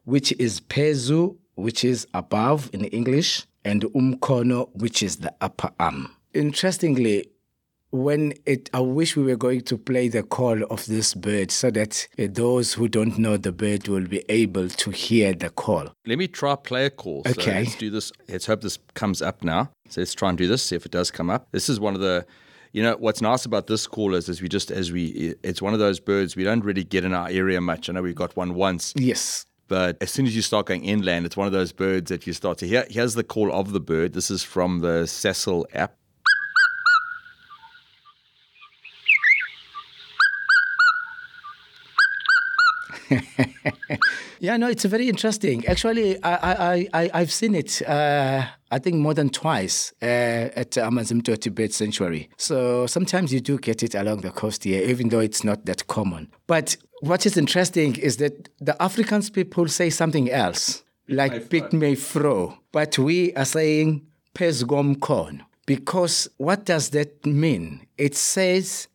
which 0.05 0.31
is 0.39 0.59
pezu, 0.59 1.37
which 1.53 1.83
is 1.83 2.07
above 2.15 2.71
in 2.73 2.85
English, 2.85 3.45
and 3.63 3.83
umkono, 3.93 4.69
which 4.73 5.03
is 5.03 5.17
the 5.17 5.35
upper 5.39 5.69
arm. 5.79 6.15
Interestingly, 6.33 7.27
when 7.93 8.33
it, 8.47 8.71
I 8.73 8.79
wish 8.79 9.15
we 9.15 9.21
were 9.23 9.35
going 9.35 9.61
to 9.61 9.77
play 9.77 10.07
the 10.07 10.23
call 10.23 10.63
of 10.63 10.85
this 10.87 11.13
bird 11.13 11.51
so 11.51 11.69
that 11.71 12.07
uh, 12.17 12.25
those 12.31 12.73
who 12.73 12.87
don't 12.87 13.19
know 13.19 13.37
the 13.37 13.51
bird 13.51 13.87
will 13.87 14.07
be 14.07 14.23
able 14.29 14.67
to 14.67 14.89
hear 14.89 15.31
the 15.33 15.51
call. 15.51 15.93
Let 16.07 16.17
me 16.17 16.27
try 16.27 16.55
play 16.55 16.87
a 16.87 16.89
call. 16.89 17.21
So 17.25 17.31
Okay. 17.31 17.59
let's 17.63 17.75
do 17.75 17.91
this. 17.91 18.11
Let's 18.27 18.47
hope 18.47 18.61
this 18.61 18.79
comes 18.95 19.21
up 19.21 19.43
now. 19.43 19.69
So 19.89 20.01
let's 20.01 20.15
try 20.15 20.29
and 20.29 20.37
do 20.37 20.47
this. 20.47 20.63
See 20.63 20.75
if 20.75 20.87
it 20.87 20.91
does 20.91 21.11
come 21.11 21.29
up. 21.29 21.47
This 21.51 21.69
is 21.69 21.79
one 21.79 21.93
of 21.93 22.01
the. 22.01 22.25
You 22.71 22.81
know 22.81 22.95
what's 22.97 23.21
nice 23.21 23.45
about 23.45 23.67
this 23.67 23.85
call 23.85 24.15
is, 24.15 24.27
is 24.27 24.41
we 24.41 24.49
just 24.49 24.71
as 24.71 24.91
we 24.91 25.35
it's 25.43 25.61
one 25.61 25.73
of 25.75 25.79
those 25.79 25.99
birds 25.99 26.35
we 26.35 26.43
don't 26.43 26.65
really 26.65 26.83
get 26.83 27.05
in 27.05 27.13
our 27.13 27.29
area 27.29 27.61
much. 27.61 27.87
I 27.87 27.93
know 27.93 28.01
we 28.01 28.15
got 28.15 28.35
one 28.35 28.55
once, 28.55 28.93
Yes. 28.97 29.45
but 29.67 29.95
as 30.01 30.09
soon 30.09 30.25
as 30.25 30.35
you 30.35 30.41
start 30.41 30.65
going 30.65 30.83
inland, 30.83 31.27
it's 31.27 31.37
one 31.37 31.45
of 31.45 31.53
those 31.53 31.71
birds 31.71 32.09
that 32.09 32.25
you 32.25 32.33
start 32.33 32.57
to 32.57 32.67
hear. 32.67 32.87
Here's 32.89 33.13
the 33.13 33.23
call 33.23 33.53
of 33.53 33.73
the 33.73 33.79
bird. 33.79 34.13
This 34.13 34.31
is 34.31 34.41
from 34.41 34.79
the 34.79 35.05
Cecil 35.05 35.67
app. 35.75 35.93
Yeah, 44.43 44.57
no, 44.57 44.67
it's 44.67 44.83
very 44.83 45.07
interesting. 45.07 45.65
Actually, 45.67 46.21
I, 46.21 46.33
I, 46.33 46.87
I, 46.93 47.09
I've 47.13 47.31
seen 47.31 47.55
it, 47.55 47.81
uh, 47.87 48.45
I 48.71 48.79
think, 48.79 48.97
more 48.97 49.13
than 49.13 49.29
twice 49.29 49.93
uh, 50.01 50.05
at 50.05 50.71
Amanzimtoti 50.71 51.55
Bird 51.55 51.71
Sanctuary. 51.71 52.29
So 52.35 52.85
sometimes 52.85 53.31
you 53.31 53.39
do 53.39 53.57
get 53.57 53.83
it 53.83 53.95
along 53.95 54.19
the 54.19 54.31
coast 54.31 54.65
here, 54.65 54.83
even 54.83 55.07
though 55.07 55.21
it's 55.21 55.45
not 55.45 55.65
that 55.67 55.87
common. 55.87 56.29
But 56.45 56.75
what 56.99 57.25
is 57.25 57.37
interesting 57.37 57.95
is 57.95 58.17
that 58.17 58.49
the 58.59 58.75
Afrikaans 58.81 59.31
people 59.31 59.69
say 59.69 59.89
something 59.89 60.29
else, 60.29 60.83
like 61.07 61.49
Piet-my-vrou, 61.49 62.57
but 62.73 62.99
we 62.99 63.33
are 63.35 63.45
saying 63.45 64.05
Pesgom 64.35 64.99
kon. 64.99 65.45
Because 65.65 66.27
what 66.35 66.65
does 66.65 66.89
that 66.89 67.25
mean? 67.25 67.87
It 67.97 68.17
says 68.17 68.89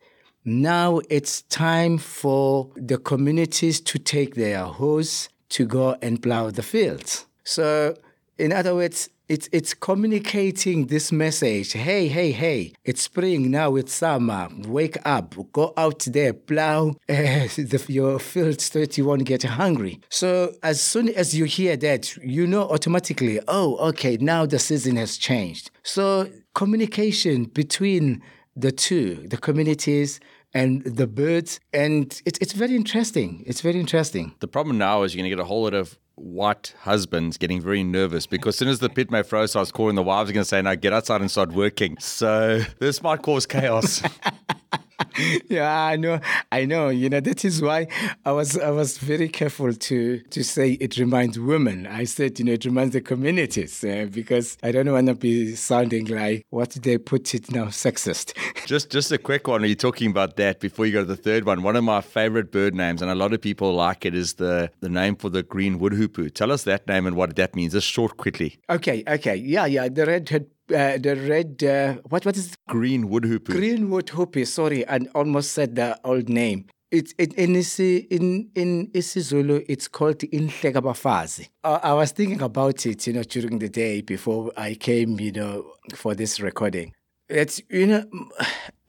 now 0.48 1.00
it's 1.10 1.42
time 1.42 1.98
for 1.98 2.70
the 2.74 2.98
communities 2.98 3.80
to 3.82 3.98
take 3.98 4.34
their 4.34 4.64
hoes 4.64 5.28
to 5.50 5.66
go 5.66 5.96
and 6.02 6.22
plow 6.22 6.50
the 6.50 6.62
fields. 6.62 7.26
So, 7.44 7.94
in 8.38 8.52
other 8.52 8.74
words, 8.74 9.10
it's 9.28 9.48
it's 9.52 9.74
communicating 9.74 10.86
this 10.86 11.12
message. 11.12 11.72
Hey, 11.72 12.08
hey, 12.08 12.32
hey! 12.32 12.72
It's 12.82 13.02
spring 13.02 13.50
now. 13.50 13.76
It's 13.76 13.92
summer. 13.92 14.48
Wake 14.66 14.96
up. 15.04 15.34
Go 15.52 15.74
out 15.76 16.00
there. 16.06 16.32
Plow 16.32 16.88
uh, 16.88 16.94
the, 17.08 17.84
your 17.88 18.18
fields 18.18 18.64
so 18.64 18.84
you 18.94 19.04
won't 19.04 19.24
get 19.24 19.42
hungry. 19.42 20.00
So 20.08 20.54
as 20.62 20.80
soon 20.80 21.10
as 21.10 21.36
you 21.36 21.44
hear 21.44 21.76
that, 21.76 22.16
you 22.16 22.46
know 22.46 22.70
automatically. 22.70 23.38
Oh, 23.48 23.76
okay. 23.88 24.16
Now 24.16 24.46
the 24.46 24.58
season 24.58 24.96
has 24.96 25.18
changed. 25.18 25.70
So 25.82 26.30
communication 26.54 27.44
between 27.44 28.22
the 28.56 28.72
two, 28.72 29.26
the 29.28 29.36
communities 29.36 30.20
and 30.54 30.82
the 30.84 31.06
birds, 31.06 31.60
and 31.72 32.20
it, 32.24 32.38
it's 32.40 32.52
very 32.52 32.74
interesting. 32.74 33.44
It's 33.46 33.60
very 33.60 33.78
interesting. 33.78 34.34
The 34.40 34.48
problem 34.48 34.78
now 34.78 35.02
is 35.02 35.14
you're 35.14 35.20
going 35.22 35.30
to 35.30 35.36
get 35.36 35.42
a 35.42 35.46
whole 35.46 35.62
lot 35.62 35.74
of 35.74 35.98
white 36.14 36.74
husbands 36.80 37.38
getting 37.38 37.60
very 37.60 37.84
nervous 37.84 38.26
because 38.26 38.54
as 38.54 38.58
soon 38.58 38.68
as 38.68 38.80
the 38.80 38.88
pit 38.88 39.10
may 39.10 39.22
froze, 39.22 39.50
starts 39.50 39.70
calling, 39.70 39.94
the 39.94 40.02
wives 40.02 40.30
are 40.30 40.32
going 40.32 40.42
to 40.42 40.48
say, 40.48 40.60
"Now 40.62 40.74
get 40.74 40.92
outside 40.92 41.20
and 41.20 41.30
start 41.30 41.52
working." 41.52 41.96
So 41.98 42.62
this 42.78 43.02
might 43.02 43.22
cause 43.22 43.46
chaos. 43.46 44.02
yeah, 45.48 45.84
I 45.84 45.96
know, 45.96 46.20
I 46.50 46.64
know. 46.64 46.88
You 46.88 47.08
know 47.08 47.20
that 47.20 47.44
is 47.44 47.62
why 47.62 47.86
I 48.24 48.32
was 48.32 48.58
I 48.58 48.70
was 48.70 48.98
very 48.98 49.28
careful 49.28 49.72
to 49.72 50.20
to 50.20 50.44
say 50.44 50.72
it 50.72 50.96
reminds 50.96 51.38
women. 51.38 51.86
I 51.86 52.04
said 52.04 52.38
you 52.38 52.44
know 52.44 52.52
it 52.52 52.64
reminds 52.64 52.92
the 52.94 53.00
communities 53.00 53.84
uh, 53.84 54.08
because 54.10 54.58
I 54.62 54.72
don't 54.72 54.90
want 54.90 55.06
to 55.06 55.14
be 55.14 55.54
sounding 55.54 56.06
like 56.06 56.46
what 56.50 56.70
they 56.70 56.98
put 56.98 57.34
it 57.34 57.50
now 57.50 57.66
sexist. 57.66 58.36
just 58.66 58.90
just 58.90 59.12
a 59.12 59.18
quick 59.18 59.46
one. 59.46 59.62
Are 59.62 59.66
you 59.66 59.74
talking 59.74 60.10
about 60.10 60.36
that 60.36 60.60
before 60.60 60.86
you 60.86 60.92
go 60.92 61.00
to 61.00 61.06
the 61.06 61.16
third 61.16 61.44
one? 61.44 61.62
One 61.62 61.76
of 61.76 61.84
my 61.84 62.00
favorite 62.00 62.50
bird 62.50 62.74
names, 62.74 63.02
and 63.02 63.10
a 63.10 63.14
lot 63.14 63.32
of 63.32 63.40
people 63.40 63.74
like 63.74 64.04
it, 64.04 64.14
is 64.14 64.34
the 64.34 64.70
the 64.80 64.88
name 64.88 65.16
for 65.16 65.28
the 65.28 65.42
green 65.42 65.78
woodhoopoe. 65.78 66.34
Tell 66.34 66.50
us 66.50 66.64
that 66.64 66.86
name 66.88 67.06
and 67.06 67.16
what 67.16 67.36
that 67.36 67.54
means. 67.54 67.72
Just 67.72 67.86
short, 67.88 68.16
quickly. 68.16 68.58
Okay, 68.68 69.04
okay, 69.06 69.36
yeah, 69.36 69.66
yeah. 69.66 69.88
The 69.88 70.06
red-head 70.06 70.46
uh, 70.74 70.98
the 70.98 71.16
red 71.28 71.62
uh, 71.64 71.94
what 72.08 72.24
what 72.24 72.36
is 72.36 72.52
it? 72.52 72.56
green 72.68 73.08
woodhoopoe. 73.08 73.52
Green 73.52 73.88
woodhoopoe. 73.88 74.46
Sorry, 74.46 74.88
I 74.88 74.98
almost 75.14 75.52
said 75.52 75.76
the 75.76 75.98
old 76.04 76.28
name. 76.28 76.66
It's 76.90 77.12
it, 77.18 77.34
in 77.34 77.54
isi, 77.54 77.98
in 78.10 78.50
in 78.54 78.88
isiZulu. 78.94 79.64
It's 79.68 79.88
called 79.88 80.18
inhlekabafazi. 80.20 81.48
Uh, 81.62 81.78
I 81.82 81.92
was 81.92 82.12
thinking 82.12 82.40
about 82.40 82.86
it, 82.86 83.06
you 83.06 83.12
know, 83.12 83.22
during 83.22 83.58
the 83.58 83.68
day 83.68 84.00
before 84.00 84.52
I 84.56 84.74
came, 84.74 85.20
you 85.20 85.32
know, 85.32 85.72
for 85.94 86.14
this 86.14 86.40
recording. 86.40 86.94
It's 87.28 87.60
you 87.68 87.86
know, 87.86 88.04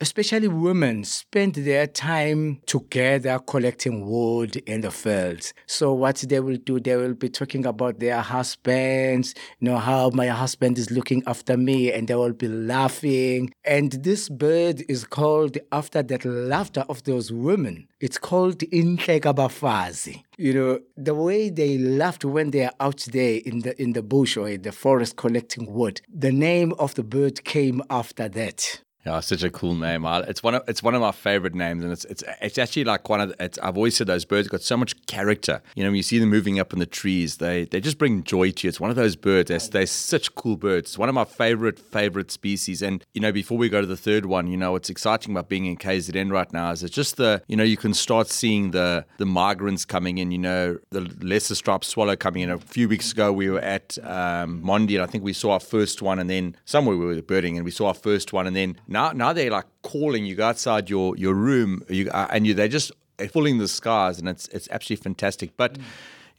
especially 0.00 0.48
women 0.48 1.04
spend 1.04 1.54
their 1.54 1.86
time 1.86 2.60
together 2.66 3.38
collecting 3.38 4.06
wood 4.08 4.56
in 4.66 4.80
the 4.80 4.90
fields. 4.90 5.52
So 5.66 5.92
what 5.92 6.16
they 6.16 6.40
will 6.40 6.56
do, 6.56 6.80
they 6.80 6.96
will 6.96 7.14
be 7.14 7.28
talking 7.28 7.66
about 7.66 8.00
their 8.00 8.20
husbands, 8.20 9.34
you 9.58 9.68
know, 9.68 9.76
how 9.76 10.10
my 10.10 10.28
husband 10.28 10.78
is 10.78 10.90
looking 10.90 11.22
after 11.26 11.56
me, 11.56 11.92
and 11.92 12.08
they 12.08 12.14
will 12.14 12.32
be 12.32 12.48
laughing. 12.48 13.52
And 13.64 13.92
this 13.92 14.28
bird 14.28 14.82
is 14.88 15.04
called 15.04 15.58
after 15.70 16.02
that 16.02 16.24
laughter 16.24 16.84
of 16.88 17.04
those 17.04 17.30
women. 17.30 17.86
It's 18.00 18.18
called 18.18 18.58
Inhlekabafazi. 18.58 20.22
You 20.38 20.54
know, 20.54 20.80
the 20.96 21.14
way 21.14 21.50
they 21.50 21.76
laughed 21.76 22.24
when 22.24 22.50
they 22.50 22.64
are 22.64 22.72
out 22.80 23.06
there 23.12 23.40
in 23.44 23.60
the 23.60 23.80
in 23.80 23.92
the 23.92 24.02
bush 24.02 24.38
or 24.38 24.48
in 24.48 24.62
the 24.62 24.72
forest 24.72 25.16
collecting 25.16 25.70
wood. 25.70 26.00
The 26.08 26.32
name 26.32 26.72
of 26.78 26.94
the 26.94 27.02
bird 27.02 27.44
came 27.44 27.82
after 27.90 28.26
that. 28.30 28.80
Yeah, 29.06 29.20
such 29.20 29.42
a 29.42 29.50
cool 29.50 29.74
name. 29.74 30.04
It's 30.04 30.42
one 30.42 30.56
of 30.56 30.68
it's 30.68 30.82
one 30.82 30.94
of 30.94 31.00
my 31.00 31.12
favorite 31.12 31.54
names, 31.54 31.82
and 31.82 31.90
it's 31.90 32.04
it's 32.04 32.22
it's 32.42 32.58
actually 32.58 32.84
like 32.84 33.08
one 33.08 33.22
of 33.22 33.30
the, 33.30 33.58
I've 33.62 33.76
always 33.78 33.96
said 33.96 34.06
those 34.06 34.26
birds 34.26 34.46
got 34.46 34.60
so 34.60 34.76
much 34.76 34.94
character. 35.06 35.62
You 35.74 35.84
know, 35.84 35.88
when 35.88 35.96
you 35.96 36.02
see 36.02 36.18
them 36.18 36.28
moving 36.28 36.60
up 36.60 36.74
in 36.74 36.80
the 36.80 36.86
trees, 36.86 37.38
they 37.38 37.64
they 37.64 37.80
just 37.80 37.96
bring 37.96 38.24
joy 38.24 38.50
to 38.50 38.66
you. 38.66 38.68
It's 38.68 38.78
one 38.78 38.90
of 38.90 38.96
those 38.96 39.16
birds. 39.16 39.48
They're, 39.48 39.58
they're 39.58 39.86
such 39.86 40.34
cool 40.34 40.58
birds. 40.58 40.90
It's 40.90 40.98
one 40.98 41.08
of 41.08 41.14
my 41.14 41.24
favorite 41.24 41.78
favorite 41.78 42.30
species. 42.30 42.82
And 42.82 43.02
you 43.14 43.22
know, 43.22 43.32
before 43.32 43.56
we 43.56 43.70
go 43.70 43.80
to 43.80 43.86
the 43.86 43.96
third 43.96 44.26
one, 44.26 44.48
you 44.48 44.58
know, 44.58 44.72
what's 44.72 44.90
exciting 44.90 45.32
about 45.32 45.48
being 45.48 45.64
in 45.64 45.78
KZN 45.78 46.30
right 46.30 46.52
now 46.52 46.70
is 46.72 46.82
it's 46.82 46.94
just 46.94 47.16
the 47.16 47.42
you 47.48 47.56
know 47.56 47.64
you 47.64 47.78
can 47.78 47.94
start 47.94 48.28
seeing 48.28 48.72
the 48.72 49.06
the 49.16 49.26
migrants 49.26 49.86
coming 49.86 50.18
in. 50.18 50.30
You 50.30 50.38
know, 50.38 50.78
the 50.90 51.10
lesser 51.22 51.54
striped 51.54 51.86
swallow 51.86 52.16
coming 52.16 52.42
in. 52.42 52.50
A 52.50 52.58
few 52.58 52.86
weeks 52.86 53.12
ago, 53.12 53.32
we 53.32 53.48
were 53.48 53.60
at 53.60 53.96
um, 54.02 54.62
Mondi, 54.62 54.96
and 54.96 55.02
I 55.02 55.06
think 55.06 55.24
we 55.24 55.32
saw 55.32 55.52
our 55.52 55.60
first 55.60 56.02
one, 56.02 56.18
and 56.18 56.28
then 56.28 56.54
somewhere 56.66 56.98
we 56.98 57.06
were 57.06 57.22
birding, 57.22 57.56
and 57.56 57.64
we 57.64 57.70
saw 57.70 57.86
our 57.86 57.94
first 57.94 58.34
one, 58.34 58.46
and 58.46 58.54
then 58.54 58.76
now 58.90 59.12
now 59.12 59.32
they're 59.32 59.50
like 59.50 59.66
calling 59.82 60.26
you 60.26 60.34
go 60.34 60.48
outside 60.48 60.90
your 60.90 61.16
your 61.16 61.34
room 61.34 61.82
you 61.88 62.10
uh, 62.10 62.26
and 62.30 62.46
you 62.46 62.52
they're 62.52 62.68
just 62.68 62.92
filling 63.30 63.58
the 63.58 63.68
skies 63.68 64.18
and 64.18 64.28
it's 64.28 64.48
it's 64.48 64.68
absolutely 64.70 65.02
fantastic 65.02 65.56
but 65.56 65.78
mm. 65.78 65.82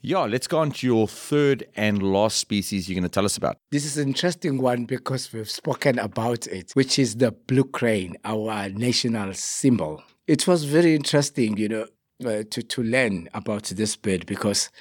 Yeah, 0.03 0.21
let's 0.21 0.47
go 0.47 0.57
on 0.57 0.71
to 0.71 0.87
your 0.87 1.07
third 1.07 1.67
and 1.75 2.01
last 2.01 2.39
species 2.39 2.89
you're 2.89 2.95
going 2.95 3.03
to 3.03 3.09
tell 3.09 3.23
us 3.23 3.37
about. 3.37 3.57
This 3.69 3.85
is 3.85 3.99
an 3.99 4.07
interesting 4.07 4.59
one 4.59 4.85
because 4.85 5.31
we've 5.31 5.49
spoken 5.49 5.99
about 5.99 6.47
it, 6.47 6.71
which 6.73 6.97
is 6.97 7.17
the 7.17 7.31
blue 7.31 7.65
crane, 7.65 8.15
our 8.25 8.67
national 8.69 9.35
symbol. 9.35 10.01
It 10.25 10.47
was 10.47 10.63
very 10.63 10.95
interesting, 10.95 11.55
you 11.57 11.69
know, 11.69 11.85
uh, 12.25 12.43
to, 12.49 12.63
to 12.63 12.81
learn 12.81 13.29
about 13.35 13.65
this 13.65 13.95
bird 13.95 14.25
because 14.25 14.71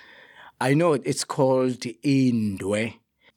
I 0.59 0.73
know 0.73 0.95
it's 0.95 1.25
called 1.25 1.81
Indwe, 1.81 2.95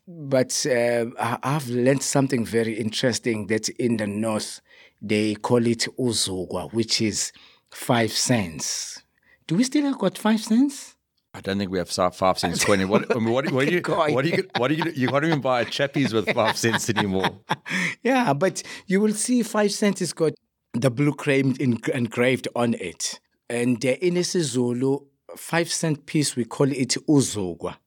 but 0.08 0.66
uh, 0.66 1.06
I've 1.18 1.68
learned 1.70 2.04
something 2.04 2.46
very 2.46 2.74
interesting 2.74 3.48
that 3.48 3.70
in 3.70 3.98
the 3.98 4.08
north 4.08 4.62
they 5.02 5.36
call 5.36 5.66
it 5.66 5.88
uzugwa, 6.00 6.72
which 6.74 7.02
is 7.02 7.32
five 7.72 8.12
cents. 8.12 9.02
Do 9.48 9.56
we 9.56 9.64
still 9.64 9.86
have 9.86 10.00
got 10.00 10.18
five 10.18 10.40
cents? 10.42 10.96
I 11.36 11.42
don't 11.42 11.58
think 11.58 11.72
we 11.72 11.80
have 11.80 11.90
five 11.90 12.38
cents 12.38 12.64
coin. 12.64 12.88
What, 12.88 13.10
I 13.12 13.20
mean, 13.20 13.32
what, 13.32 13.50
what, 13.52 13.68
do 13.68 13.74
you, 13.74 13.82
what 13.86 14.24
do 14.24 14.30
you, 14.30 14.48
what 14.58 14.68
do 14.68 14.76
you, 14.76 14.92
you 14.96 15.08
can't 15.08 15.26
even 15.26 15.42
buy 15.42 15.62
a 15.62 15.66
chappies 15.66 16.14
with 16.14 16.32
five 16.34 16.58
cents 16.58 16.90
anymore. 16.90 17.40
Yeah, 18.04 18.34
but 18.34 18.62
you 18.86 19.00
will 19.00 19.14
see 19.14 19.44
five 19.44 19.72
cents 19.72 20.02
has 20.02 20.12
got 20.12 20.34
the 20.74 20.92
blue 20.92 21.14
crane 21.14 21.56
engraved 21.60 22.50
on 22.54 22.74
it. 22.74 23.20
And 23.50 23.84
uh, 23.86 23.90
in 24.02 24.16
isiZulu, 24.16 25.06
five 25.38 25.72
cent 25.72 26.06
piece, 26.06 26.36
we 26.36 26.44
call 26.44 26.70
it 26.72 26.98
uzugwa. 27.08 27.78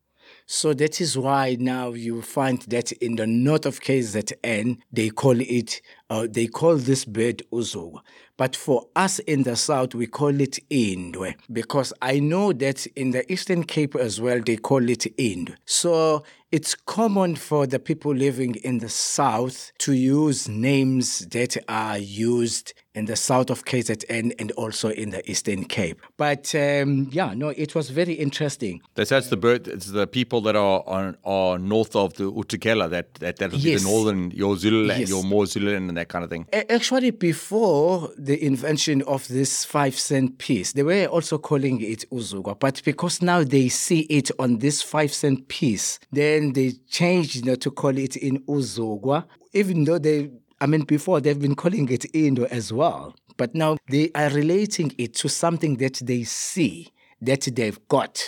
So 0.49 0.73
that 0.75 1.01
is 1.01 1.19
why 1.19 1.57
now 1.59 1.91
you 1.91 2.23
find 2.23 2.63
that 2.63 2.93
in 2.93 3.17
the 3.17 3.27
north 3.27 3.67
of 3.67 3.81
KZN, 3.81 4.79
they 4.93 5.11
call 5.11 5.41
it, 5.41 5.83
uh, 6.11 6.27
they 6.31 6.47
call 6.47 6.77
this 6.77 7.05
bird 7.05 7.43
uzugwa. 7.53 8.01
But 8.37 8.55
for 8.55 8.87
us 8.95 9.19
in 9.21 9.45
the 9.45 9.57
south, 9.57 9.95
we 9.95 10.07
call 10.07 10.41
it 10.41 10.59
indwe 10.71 11.35
because 11.51 11.93
I 12.03 12.19
know 12.19 12.53
that 12.53 12.87
in 12.89 13.13
the 13.13 13.31
Eastern 13.33 13.65
Cape 13.65 13.97
as 13.97 14.21
well, 14.21 14.41
they 14.41 14.57
call 14.57 14.89
it 14.91 15.07
ind. 15.19 15.57
So 15.65 16.23
it's 16.53 16.75
common 16.75 17.35
for 17.35 17.67
the 17.67 17.79
people 17.79 18.15
living 18.15 18.55
in 18.57 18.79
the 18.79 18.89
south 18.89 19.73
to 19.79 19.93
use 19.93 20.49
names 20.49 21.27
that 21.27 21.57
are 21.69 21.99
used 21.99 22.73
in 22.95 23.07
the 23.07 23.17
south 23.17 23.51
of 23.51 23.65
KZN 23.65 24.33
and 24.39 24.53
also 24.53 24.91
in 24.91 25.11
the 25.11 25.29
Eastern 25.29 25.65
Cape. 25.65 26.01
But 26.17 26.55
um, 26.55 27.09
yeah, 27.11 27.35
no, 27.35 27.49
it 27.49 27.75
was 27.75 27.91
very 27.91 28.15
interesting. 28.15 28.81
That's, 28.95 29.11
that's 29.11 29.29
the 29.29 29.37
bird. 29.37 29.67
It's 29.67 29.87
the 29.91 30.07
people 30.07 30.41
that 30.43 30.57
are 30.57 30.83
on 30.87 31.17
are 31.25 31.59
north 31.59 31.97
of 31.97 32.15
the 32.15 32.31
uThukela. 32.31 32.91
That 32.91 33.15
that 33.15 33.37
that 33.39 33.53
yes. 33.55 33.83
the 33.83 33.91
northern 33.91 34.31
your 34.31 34.57
Zululand, 34.57 35.01
yes. 35.01 35.09
your 35.09 35.25
more 35.25 35.47
Zululand 35.47 35.96
and 35.97 36.01
that 36.01 36.09
kind 36.09 36.25
of 36.25 36.31
thing. 36.31 36.47
Actually, 36.53 37.11
before 37.11 38.11
the 38.19 38.43
invention 38.45 39.03
of 39.03 39.27
this 39.29 39.65
five 39.65 39.99
cent 39.99 40.39
piece, 40.39 40.73
they 40.73 40.83
were 40.83 41.07
also 41.07 41.39
calling 41.39 41.81
it 41.81 42.05
uzugwa. 42.11 42.59
But 42.59 42.83
because 42.85 43.23
now 43.23 43.43
they 43.43 43.69
see 43.69 44.01
it 44.01 44.31
on 44.39 44.59
this 44.59 44.83
five 44.83 45.13
cent 45.13 45.49
piece, 45.49 45.99
then 46.13 46.53
they 46.53 46.73
changed 46.89 47.37
you 47.37 47.43
know, 47.43 47.55
to 47.57 47.71
call 47.71 47.97
it 47.97 48.17
in 48.17 48.41
uzugwa, 48.41 49.25
even 49.53 49.85
though 49.85 49.99
they 49.99 50.31
I 50.59 50.67
mean, 50.67 50.85
before 50.85 51.21
they've 51.21 51.39
been 51.39 51.55
calling 51.55 51.87
it 51.91 52.07
Indo 52.15 52.45
as 52.47 52.73
well, 52.73 53.15
but 53.37 53.55
now 53.55 53.77
they 53.91 54.11
are 54.15 54.31
relating 54.31 54.95
it 54.97 55.15
to 55.17 55.29
something 55.29 55.77
that 55.77 56.01
they 56.03 56.25
see 56.25 56.89
that 57.21 57.47
they've 57.55 57.79
got, 57.89 58.23